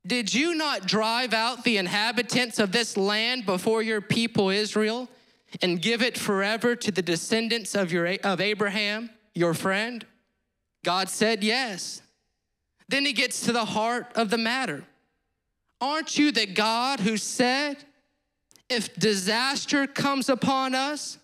Did 0.06 0.34
you 0.34 0.54
not 0.54 0.86
drive 0.86 1.34
out 1.34 1.64
the 1.64 1.78
inhabitants 1.78 2.60
of 2.60 2.72
this 2.72 2.98
land 2.98 3.46
before 3.46 3.82
your 3.82 4.02
people 4.02 4.50
Israel 4.50 5.10
and 5.62 5.82
give 5.82 6.02
it 6.02 6.18
forever 6.18 6.76
to 6.76 6.92
the 6.92 7.02
descendants 7.02 7.74
of, 7.74 7.92
your, 7.92 8.16
of 8.24 8.42
Abraham, 8.42 9.10
your 9.34 9.54
friend? 9.54 10.06
God 10.84 11.10
said, 11.10 11.44
Yes. 11.44 12.01
Then 12.90 13.06
he 13.06 13.14
gets 13.14 13.42
to 13.46 13.54
the 13.54 13.64
heart 13.64 14.12
of 14.16 14.30
the 14.30 14.38
matter. 14.38 14.84
Aren't 15.80 16.18
you 16.18 16.34
the 16.34 16.46
God 16.46 17.00
who 17.00 17.16
said, 17.16 17.77
if 18.72 18.96
disaster 18.96 19.86
comes 19.86 20.29
upon 20.29 20.74
us, 20.74 21.18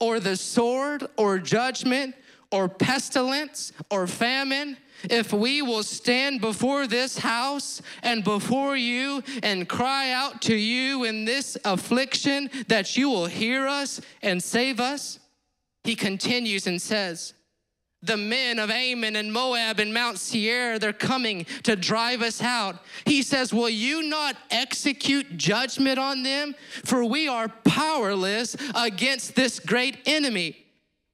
or 0.00 0.20
the 0.20 0.36
sword, 0.36 1.06
or 1.16 1.38
judgment, 1.38 2.14
or 2.50 2.68
pestilence, 2.68 3.72
or 3.90 4.06
famine, 4.06 4.76
if 5.04 5.32
we 5.32 5.60
will 5.60 5.82
stand 5.82 6.40
before 6.40 6.86
this 6.86 7.18
house 7.18 7.82
and 8.02 8.24
before 8.24 8.76
you 8.76 9.22
and 9.42 9.68
cry 9.68 10.12
out 10.12 10.40
to 10.42 10.54
you 10.54 11.04
in 11.04 11.24
this 11.24 11.58
affliction, 11.64 12.48
that 12.68 12.96
you 12.96 13.10
will 13.10 13.26
hear 13.26 13.66
us 13.66 14.00
and 14.22 14.42
save 14.42 14.80
us? 14.80 15.18
He 15.84 15.94
continues 15.94 16.66
and 16.66 16.80
says, 16.80 17.34
the 18.02 18.16
men 18.16 18.58
of 18.58 18.70
Ammon 18.70 19.16
and 19.16 19.32
Moab 19.32 19.80
and 19.80 19.92
Mount 19.92 20.18
Seir, 20.18 20.78
they're 20.78 20.92
coming 20.92 21.46
to 21.64 21.74
drive 21.74 22.22
us 22.22 22.40
out. 22.40 22.76
He 23.04 23.22
says, 23.22 23.52
Will 23.52 23.68
you 23.68 24.02
not 24.02 24.36
execute 24.50 25.36
judgment 25.36 25.98
on 25.98 26.22
them? 26.22 26.54
For 26.84 27.04
we 27.04 27.26
are 27.28 27.48
powerless 27.48 28.56
against 28.74 29.34
this 29.34 29.58
great 29.58 29.98
enemy. 30.06 30.56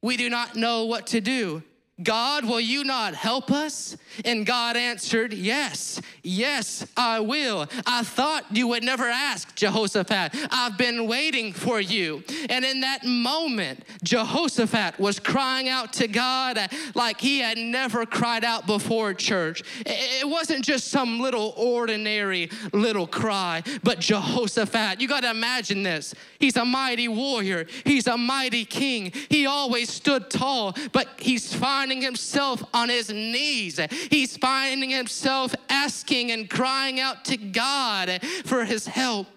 We 0.01 0.17
do 0.17 0.29
not 0.29 0.55
know 0.55 0.85
what 0.85 1.07
to 1.07 1.21
do. 1.21 1.63
God, 2.03 2.43
will 2.43 2.59
you 2.59 2.83
not 2.83 3.15
help 3.15 3.51
us? 3.51 3.95
And 4.25 4.45
God 4.45 4.75
answered, 4.75 5.33
Yes, 5.33 6.01
yes, 6.23 6.85
I 6.97 7.21
will. 7.21 7.67
I 7.85 8.03
thought 8.03 8.45
you 8.51 8.67
would 8.67 8.83
never 8.83 9.05
ask, 9.05 9.55
Jehoshaphat. 9.55 10.35
I've 10.51 10.77
been 10.77 11.07
waiting 11.07 11.53
for 11.53 11.79
you. 11.79 12.21
And 12.49 12.65
in 12.65 12.81
that 12.81 13.05
moment, 13.05 13.85
Jehoshaphat 14.03 14.99
was 14.99 15.19
crying 15.19 15.69
out 15.69 15.93
to 15.93 16.09
God 16.09 16.59
like 16.95 17.21
he 17.21 17.39
had 17.39 17.57
never 17.57 18.05
cried 18.05 18.43
out 18.43 18.67
before, 18.67 19.13
church. 19.13 19.63
It 19.85 20.27
wasn't 20.27 20.65
just 20.65 20.89
some 20.89 21.21
little 21.21 21.53
ordinary 21.55 22.49
little 22.73 23.07
cry, 23.07 23.63
but 23.83 23.99
Jehoshaphat, 23.99 24.99
you 24.99 25.07
got 25.07 25.21
to 25.21 25.31
imagine 25.31 25.83
this. 25.83 26.13
He's 26.39 26.57
a 26.57 26.65
mighty 26.65 27.07
warrior, 27.07 27.67
he's 27.85 28.07
a 28.07 28.17
mighty 28.17 28.65
king. 28.65 29.13
He 29.29 29.45
always 29.45 29.89
stood 29.89 30.29
tall, 30.29 30.75
but 30.91 31.07
he's 31.19 31.53
fine 31.53 31.84
finding 31.85 32.01
himself 32.01 32.63
on 32.73 32.89
his 32.89 33.11
knees. 33.11 33.79
He's 34.09 34.37
finding 34.37 34.89
himself 34.89 35.53
asking 35.69 36.31
and 36.31 36.49
crying 36.49 36.99
out 36.99 37.23
to 37.25 37.37
God 37.37 38.23
for 38.43 38.65
his 38.65 38.87
help. 38.87 39.27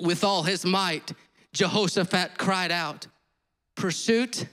With 0.00 0.24
all 0.24 0.44
his 0.44 0.64
might, 0.64 1.12
Jehoshaphat 1.52 2.38
cried 2.38 2.72
out, 2.72 3.06
Pursuit, 3.74 4.46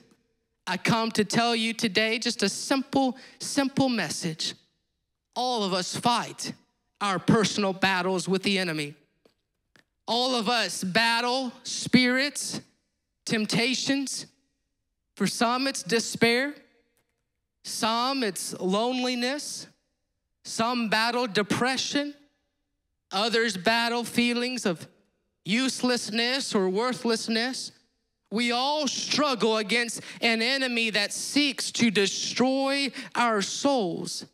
I 0.66 0.76
come 0.76 1.10
to 1.12 1.24
tell 1.24 1.56
you 1.56 1.72
today 1.72 2.18
just 2.18 2.42
a 2.42 2.50
simple, 2.50 3.16
simple 3.38 3.88
message. 3.88 4.54
All 5.34 5.64
of 5.64 5.72
us 5.72 5.96
fight 5.96 6.52
our 7.00 7.18
personal 7.18 7.72
battles 7.72 8.28
with 8.28 8.42
the 8.42 8.58
enemy. 8.58 8.94
All 10.06 10.34
of 10.34 10.50
us 10.50 10.84
battle 10.84 11.50
spirits, 11.62 12.60
temptations. 13.24 14.26
For 15.14 15.26
some, 15.26 15.66
it's 15.66 15.82
despair. 15.82 16.54
Some 17.66 18.22
it's 18.22 18.54
loneliness, 18.60 19.66
some 20.44 20.88
battle 20.88 21.26
depression, 21.26 22.14
others 23.10 23.56
battle 23.56 24.04
feelings 24.04 24.66
of 24.66 24.86
uselessness 25.44 26.54
or 26.54 26.68
worthlessness. 26.68 27.72
We 28.30 28.52
all 28.52 28.86
struggle 28.86 29.56
against 29.56 30.00
an 30.20 30.42
enemy 30.42 30.90
that 30.90 31.12
seeks 31.12 31.72
to 31.72 31.90
destroy 31.90 32.92
our 33.16 33.42
souls. 33.42 34.26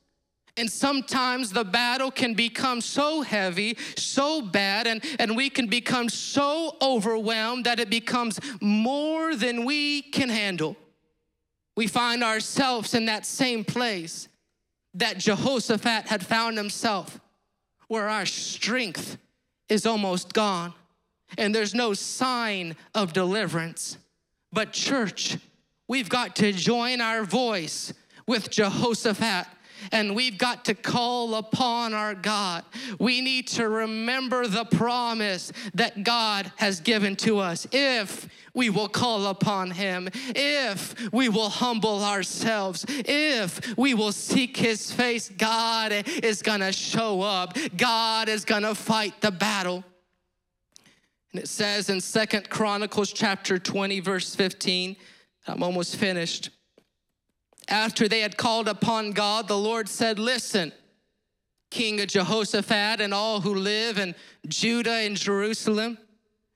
And 0.58 0.70
sometimes 0.70 1.52
the 1.52 1.64
battle 1.64 2.10
can 2.10 2.34
become 2.34 2.82
so 2.82 3.22
heavy, 3.22 3.78
so 3.96 4.42
bad, 4.42 4.86
and, 4.86 5.02
and 5.18 5.34
we 5.34 5.48
can 5.48 5.68
become 5.68 6.10
so 6.10 6.76
overwhelmed 6.82 7.64
that 7.64 7.80
it 7.80 7.88
becomes 7.88 8.38
more 8.60 9.34
than 9.34 9.64
we 9.64 10.02
can 10.02 10.28
handle 10.28 10.76
we 11.76 11.86
find 11.86 12.22
ourselves 12.22 12.94
in 12.94 13.06
that 13.06 13.26
same 13.26 13.64
place 13.64 14.28
that 14.94 15.18
Jehoshaphat 15.18 16.08
had 16.08 16.24
found 16.24 16.56
himself, 16.58 17.20
where 17.88 18.08
our 18.08 18.26
strength 18.26 19.16
is 19.68 19.86
almost 19.86 20.32
gone 20.32 20.74
and 21.38 21.54
there's 21.54 21.74
no 21.74 21.94
sign 21.94 22.76
of 22.94 23.12
deliverance. 23.12 23.98
But, 24.52 24.72
church, 24.72 25.38
we've 25.88 26.08
got 26.08 26.36
to 26.36 26.52
join 26.52 27.00
our 27.00 27.24
voice 27.24 27.92
with 28.26 28.50
Jehoshaphat 28.50 29.46
and 29.90 30.14
we've 30.14 30.38
got 30.38 30.64
to 30.66 30.74
call 30.74 31.34
upon 31.34 31.94
our 31.94 32.14
God. 32.14 32.64
We 32.98 33.20
need 33.20 33.48
to 33.48 33.68
remember 33.68 34.46
the 34.46 34.64
promise 34.64 35.52
that 35.74 36.04
God 36.04 36.52
has 36.56 36.80
given 36.80 37.16
to 37.16 37.38
us. 37.38 37.66
If 37.72 38.28
we 38.54 38.70
will 38.70 38.88
call 38.88 39.26
upon 39.26 39.70
Him, 39.70 40.08
if 40.14 41.12
we 41.12 41.28
will 41.28 41.48
humble 41.48 42.04
ourselves, 42.04 42.84
if 42.88 43.76
we 43.76 43.94
will 43.94 44.12
seek 44.12 44.56
His 44.56 44.92
face, 44.92 45.28
God 45.28 45.92
is 45.92 46.42
gonna 46.42 46.72
show 46.72 47.22
up. 47.22 47.56
God 47.76 48.28
is 48.28 48.44
gonna 48.44 48.74
fight 48.74 49.20
the 49.20 49.30
battle. 49.30 49.84
And 51.32 51.42
it 51.42 51.48
says 51.48 51.88
in 51.88 52.00
Second 52.00 52.50
Chronicles 52.50 53.10
chapter 53.10 53.58
20, 53.58 54.00
verse 54.00 54.34
15, 54.34 54.96
I'm 55.46 55.62
almost 55.62 55.96
finished. 55.96 56.50
After 57.68 58.08
they 58.08 58.20
had 58.20 58.36
called 58.36 58.68
upon 58.68 59.12
God, 59.12 59.48
the 59.48 59.58
Lord 59.58 59.88
said, 59.88 60.18
Listen, 60.18 60.72
King 61.70 62.00
of 62.00 62.08
Jehoshaphat 62.08 63.00
and 63.00 63.14
all 63.14 63.40
who 63.40 63.54
live 63.54 63.98
in 63.98 64.14
Judah 64.46 64.90
and 64.90 65.16
Jerusalem, 65.16 65.98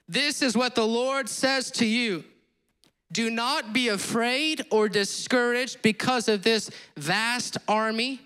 this 0.08 0.42
is 0.42 0.56
what 0.56 0.74
the 0.74 0.86
Lord 0.86 1.28
says 1.28 1.70
to 1.72 1.86
you. 1.86 2.24
Do 3.12 3.30
not 3.30 3.72
be 3.72 3.88
afraid 3.88 4.64
or 4.70 4.88
discouraged 4.88 5.80
because 5.82 6.28
of 6.28 6.42
this 6.42 6.70
vast 6.96 7.56
army, 7.68 8.20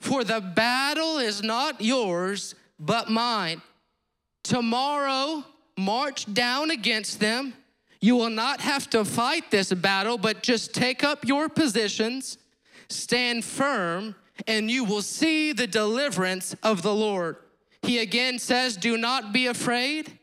for 0.00 0.24
the 0.24 0.40
battle 0.40 1.18
is 1.18 1.42
not 1.42 1.80
yours, 1.80 2.54
but 2.78 3.10
mine. 3.10 3.60
Tomorrow, 4.42 5.44
march 5.76 6.32
down 6.32 6.70
against 6.70 7.20
them. 7.20 7.54
You 8.02 8.16
will 8.16 8.30
not 8.30 8.60
have 8.60 8.90
to 8.90 9.04
fight 9.04 9.52
this 9.52 9.72
battle, 9.72 10.18
but 10.18 10.42
just 10.42 10.74
take 10.74 11.04
up 11.04 11.24
your 11.24 11.48
positions, 11.48 12.36
stand 12.88 13.44
firm, 13.44 14.16
and 14.48 14.68
you 14.68 14.82
will 14.82 15.02
see 15.02 15.52
the 15.52 15.68
deliverance 15.68 16.56
of 16.64 16.82
the 16.82 16.92
Lord. 16.92 17.36
He 17.82 17.98
again 17.98 18.40
says, 18.40 18.76
Do 18.76 18.98
not 18.98 19.32
be 19.32 19.46
afraid, 19.46 20.18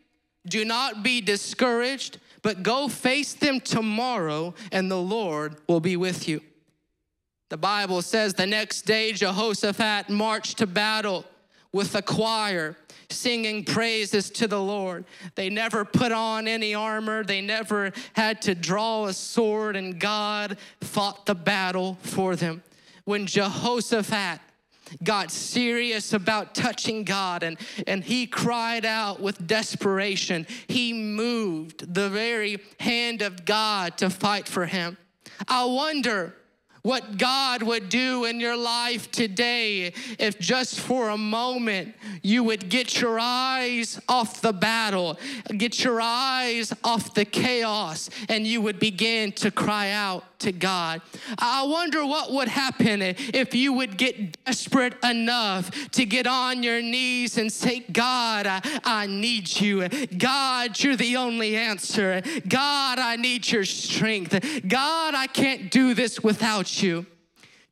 do 0.46 0.65
not 0.65 1.04
be 1.04 1.22
discouraged, 1.22 2.20
but 2.42 2.63
go 2.63 2.89
face 2.89 3.34
them 3.34 3.62
tomorrow, 3.62 4.54
and 4.74 4.92
the 4.92 5.02
Lord 5.02 5.56
will 5.70 5.80
be 5.80 5.96
with 5.96 6.28
you. 6.28 6.42
The 7.48 7.58
Bible 7.58 8.02
says 8.02 8.34
the 8.34 8.46
next 8.46 8.82
day 8.82 9.13
Jehoshaphat 9.13 10.10
marched 10.10 10.58
to 10.58 10.68
battle 10.68 11.24
with 11.71 11.95
a 11.95 12.01
choir 12.01 12.75
singing 13.10 13.63
praises 13.63 14.29
to 14.29 14.47
the 14.47 14.62
Lord. 14.62 15.05
They 15.36 15.49
never 15.49 15.84
put 15.84 16.12
on 16.12 16.47
any 16.47 16.73
armor, 16.73 17.23
they 17.23 17.41
never 17.41 17.91
had 18.13 18.41
to 18.43 18.55
draw 18.55 19.05
a 19.05 19.13
sword, 19.13 19.75
and 19.75 19.99
God 19.99 20.58
fought 20.82 21.25
the 21.25 21.36
battle 21.36 21.97
for 22.01 22.36
them. 22.36 22.63
When 23.05 23.25
Jehoshaphat 23.25 24.39
got 25.03 25.32
serious 25.32 26.13
about 26.13 26.55
touching 26.55 27.03
God 27.03 27.43
and, 27.43 27.58
and 27.88 28.03
he 28.03 28.25
cried 28.27 28.86
out 28.86 29.19
with 29.19 29.45
desperation, 29.45 30.47
he 30.67 30.93
moved 30.93 31.93
the 31.93 32.10
very 32.10 32.60
hand 32.79 33.21
of 33.21 33.45
God 33.45 33.97
to 33.97 34.10
fight 34.10 34.47
for 34.47 34.65
him. 34.65 34.97
I 35.47 35.65
wonder 35.65 36.36
what 36.82 37.18
God 37.18 37.63
would 37.63 37.89
do 37.89 38.26
in 38.26 38.39
your 38.39 38.58
life 38.58 39.12
today 39.12 39.94
if 40.18 40.39
just 40.39 40.80
for 40.80 41.10
a 41.10 41.18
moment 41.18 41.96
you 42.24 42.44
would 42.44 42.70
get 42.70 43.00
your 43.02 43.20
eyes 43.20 44.00
off 44.08 44.42
the 44.42 44.54
battle, 44.54 45.18
get 45.58 45.84
your 45.84 46.00
eyes 46.02 46.74
off 46.84 47.13
the 47.13 47.26
chaos, 47.26 48.10
and 48.28 48.46
you 48.46 48.62
would 48.62 48.80
begin 48.80 49.32
to 49.34 49.52
cry 49.52 49.92
out 49.92 50.24
to 50.39 50.52
God. 50.52 51.02
I 51.38 51.63
wonder 51.63 52.06
what 52.06 52.32
would 52.32 52.48
happen 52.48 53.02
if 53.02 53.54
you 53.54 53.74
would 53.74 53.98
get 53.98 54.44
desperate 54.46 54.94
enough 55.04 55.70
to 55.92 56.06
get 56.06 56.28
on 56.28 56.63
your 56.63 56.82
knees 56.82 57.38
and 57.38 57.52
say, 57.52 57.82
God, 57.92 58.48
I, 58.48 58.62
I 58.84 59.06
need 59.08 59.60
you. 59.60 59.88
God, 60.18 60.82
you're 60.82 60.96
the 60.96 61.18
only 61.18 61.56
answer. 61.56 62.22
God, 62.48 63.00
I 63.00 63.18
need 63.18 63.52
your 63.52 63.65
strength. 63.65 64.39
God, 64.68 65.13
I 65.13 65.28
can't 65.28 65.70
do 65.70 65.94
this 65.94 66.24
without 66.24 66.79
you. 66.82 67.06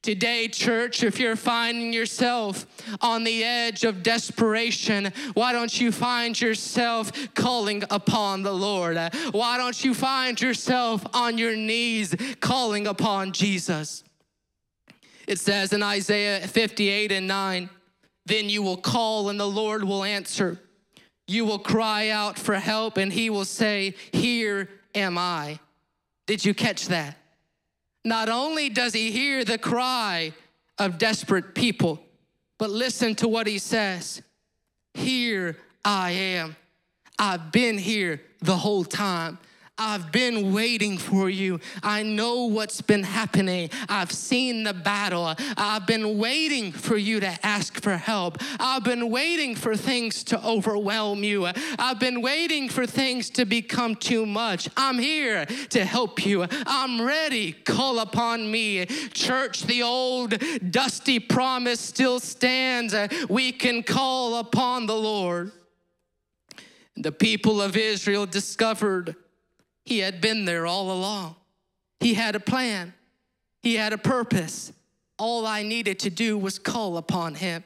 Today, 0.08 0.48
church, 0.48 1.04
if 1.04 1.20
you're 1.20 1.36
finding 1.36 1.92
yourself 1.92 2.66
on 3.02 3.24
the 3.24 3.44
edge 3.44 3.84
of 3.84 4.04
desperation, 4.04 5.12
why 5.34 5.52
don't 5.52 5.82
you 5.82 5.92
find 5.92 6.40
yourself 6.40 7.12
calling 7.34 7.84
upon 7.90 8.44
the 8.44 8.54
Lord? 8.54 8.98
Why 9.32 9.58
don't 9.58 9.84
you 9.84 9.94
find 9.94 10.40
yourself 10.40 11.06
on 11.14 11.38
your 11.38 11.56
knees 11.56 12.16
calling 12.40 12.88
upon 12.88 13.34
Jesus? 13.34 14.04
It 15.28 15.40
says 15.40 15.74
in 15.74 15.84
Isaiah 15.84 16.48
58 16.48 17.12
and 17.12 17.28
9, 17.28 17.70
then 18.26 18.50
you 18.50 18.62
will 18.62 18.78
call 18.78 19.30
and 19.30 19.40
the 19.40 19.48
Lord 19.48 19.84
will 19.84 20.04
answer. 20.04 20.58
You 21.28 21.44
will 21.44 21.60
cry 21.60 22.10
out 22.10 22.40
for 22.40 22.56
help 22.56 22.96
and 22.96 23.12
he 23.12 23.30
will 23.30 23.46
say, 23.46 23.96
Here 24.14 24.70
am 24.96 25.18
I. 25.18 25.60
Did 26.28 26.46
you 26.46 26.54
catch 26.54 26.88
that? 26.88 27.18
Not 28.08 28.30
only 28.30 28.70
does 28.70 28.94
he 28.94 29.12
hear 29.12 29.44
the 29.44 29.58
cry 29.58 30.32
of 30.78 30.98
desperate 30.98 31.54
people, 31.54 32.02
but 32.58 32.70
listen 32.70 33.16
to 33.16 33.28
what 33.28 33.48
he 33.48 33.58
says 33.60 34.22
Here 34.94 35.58
I 35.84 36.12
am. 36.12 36.56
I've 37.20 37.52
been 37.52 37.78
here 37.78 38.22
the 38.40 38.56
whole 38.56 38.86
time. 38.86 39.40
I've 39.78 40.12
been 40.12 40.54
waiting 40.54 40.98
for 40.98 41.30
you. 41.30 41.60
I 41.84 42.04
know 42.04 42.46
what's 42.46 42.82
been 42.82 43.04
happening. 43.04 43.70
I've 43.88 44.12
seen 44.12 44.64
the 44.64 44.74
battle. 44.74 45.36
I've 45.56 45.86
been 45.86 46.18
waiting 46.18 46.72
for 46.72 46.98
you 46.98 47.20
to 47.20 47.46
ask 47.46 47.82
for 47.82 47.96
help. 47.96 48.38
I've 48.60 48.84
been 48.84 49.10
waiting 49.10 49.56
for 49.56 49.76
things 49.76 50.24
to 50.26 50.44
overwhelm 50.44 51.24
you. 51.24 51.48
I've 51.78 52.00
been 52.00 52.22
waiting 52.22 52.70
for 52.70 52.86
things 52.86 53.30
to 53.32 53.46
become 53.46 53.96
too 53.96 54.26
much. 54.26 54.70
I'm 54.76 54.98
here 54.98 55.46
to 55.46 55.86
help 55.86 56.26
you. 56.26 56.46
I'm 56.66 57.02
ready. 57.02 57.52
Call 57.52 58.00
upon 58.00 58.50
me. 58.50 58.86
Church, 59.14 59.64
the 59.64 59.84
old 59.84 60.42
dusty 60.72 61.20
promise 61.20 61.80
still 61.80 62.20
stands. 62.20 62.96
We 63.30 63.52
can 63.52 63.84
call 63.84 64.40
upon 64.40 64.88
the 64.88 64.96
Lord. 64.96 65.52
The 66.96 67.12
people 67.12 67.62
of 67.62 67.78
Israel 67.78 68.26
discovered 68.26 69.16
he 69.88 70.00
had 70.00 70.20
been 70.20 70.44
there 70.44 70.68
all 70.68 70.92
along. 70.92 71.34
He 72.02 72.14
had 72.14 72.36
a 72.36 72.42
plan, 72.42 72.94
he 73.64 73.76
had 73.76 73.94
a 73.94 73.98
purpose. 73.98 74.74
All 75.18 75.48
I 75.48 75.64
needed 75.64 75.98
to 76.00 76.10
do 76.10 76.38
was 76.38 76.60
call 76.60 76.98
upon 76.98 77.36
him. 77.36 77.64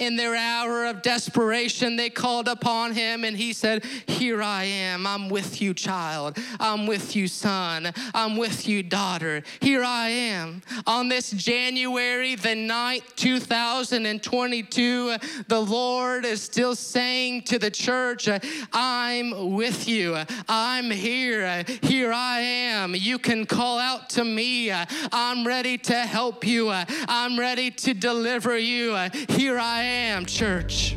In 0.00 0.16
their 0.16 0.34
hour 0.34 0.86
of 0.86 1.02
desperation, 1.02 1.94
they 1.94 2.08
called 2.08 2.48
upon 2.48 2.94
him 2.94 3.22
and 3.22 3.36
he 3.36 3.52
said, 3.52 3.84
Here 4.06 4.42
I 4.42 4.64
am. 4.64 5.06
I'm 5.06 5.28
with 5.28 5.60
you, 5.60 5.74
child. 5.74 6.38
I'm 6.58 6.86
with 6.86 7.14
you, 7.14 7.28
son. 7.28 7.92
I'm 8.14 8.38
with 8.38 8.66
you, 8.66 8.82
daughter. 8.82 9.42
Here 9.60 9.84
I 9.84 10.08
am. 10.08 10.62
On 10.86 11.10
this 11.10 11.32
January 11.32 12.34
the 12.34 12.48
9th, 12.48 13.14
2022, 13.16 15.16
the 15.48 15.60
Lord 15.60 16.24
is 16.24 16.40
still 16.40 16.74
saying 16.74 17.42
to 17.42 17.58
the 17.58 17.70
church, 17.70 18.26
I'm 18.72 19.52
with 19.52 19.86
you. 19.86 20.16
I'm 20.48 20.90
here. 20.90 21.62
Here 21.82 22.10
I 22.10 22.40
am. 22.40 22.94
You 22.94 23.18
can 23.18 23.44
call 23.44 23.78
out 23.78 24.08
to 24.10 24.24
me. 24.24 24.72
I'm 25.12 25.46
ready 25.46 25.76
to 25.76 25.94
help 25.94 26.46
you. 26.46 26.70
I'm 26.70 27.38
ready 27.38 27.70
to 27.70 27.92
deliver 27.92 28.56
you. 28.56 28.96
Here 29.28 29.58
I 29.58 29.82
am 29.82 29.89
am, 29.90 30.26
church. 30.26 30.96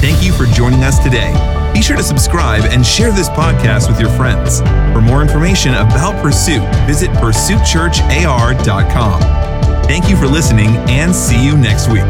Thank 0.00 0.24
you 0.24 0.32
for 0.32 0.46
joining 0.46 0.82
us 0.84 0.98
today. 1.02 1.32
Be 1.74 1.82
sure 1.82 1.96
to 1.96 2.02
subscribe 2.02 2.64
and 2.64 2.86
share 2.86 3.12
this 3.12 3.28
podcast 3.28 3.88
with 3.88 4.00
your 4.00 4.08
friends. 4.10 4.60
For 4.92 5.00
more 5.00 5.22
information 5.22 5.74
about 5.74 6.20
Pursuit, 6.22 6.62
visit 6.86 7.10
pursuitchurchar.com. 7.10 9.20
Thank 9.84 10.08
you 10.08 10.16
for 10.16 10.26
listening 10.26 10.68
and 10.88 11.14
see 11.14 11.44
you 11.44 11.56
next 11.56 11.88
week. 11.88 12.04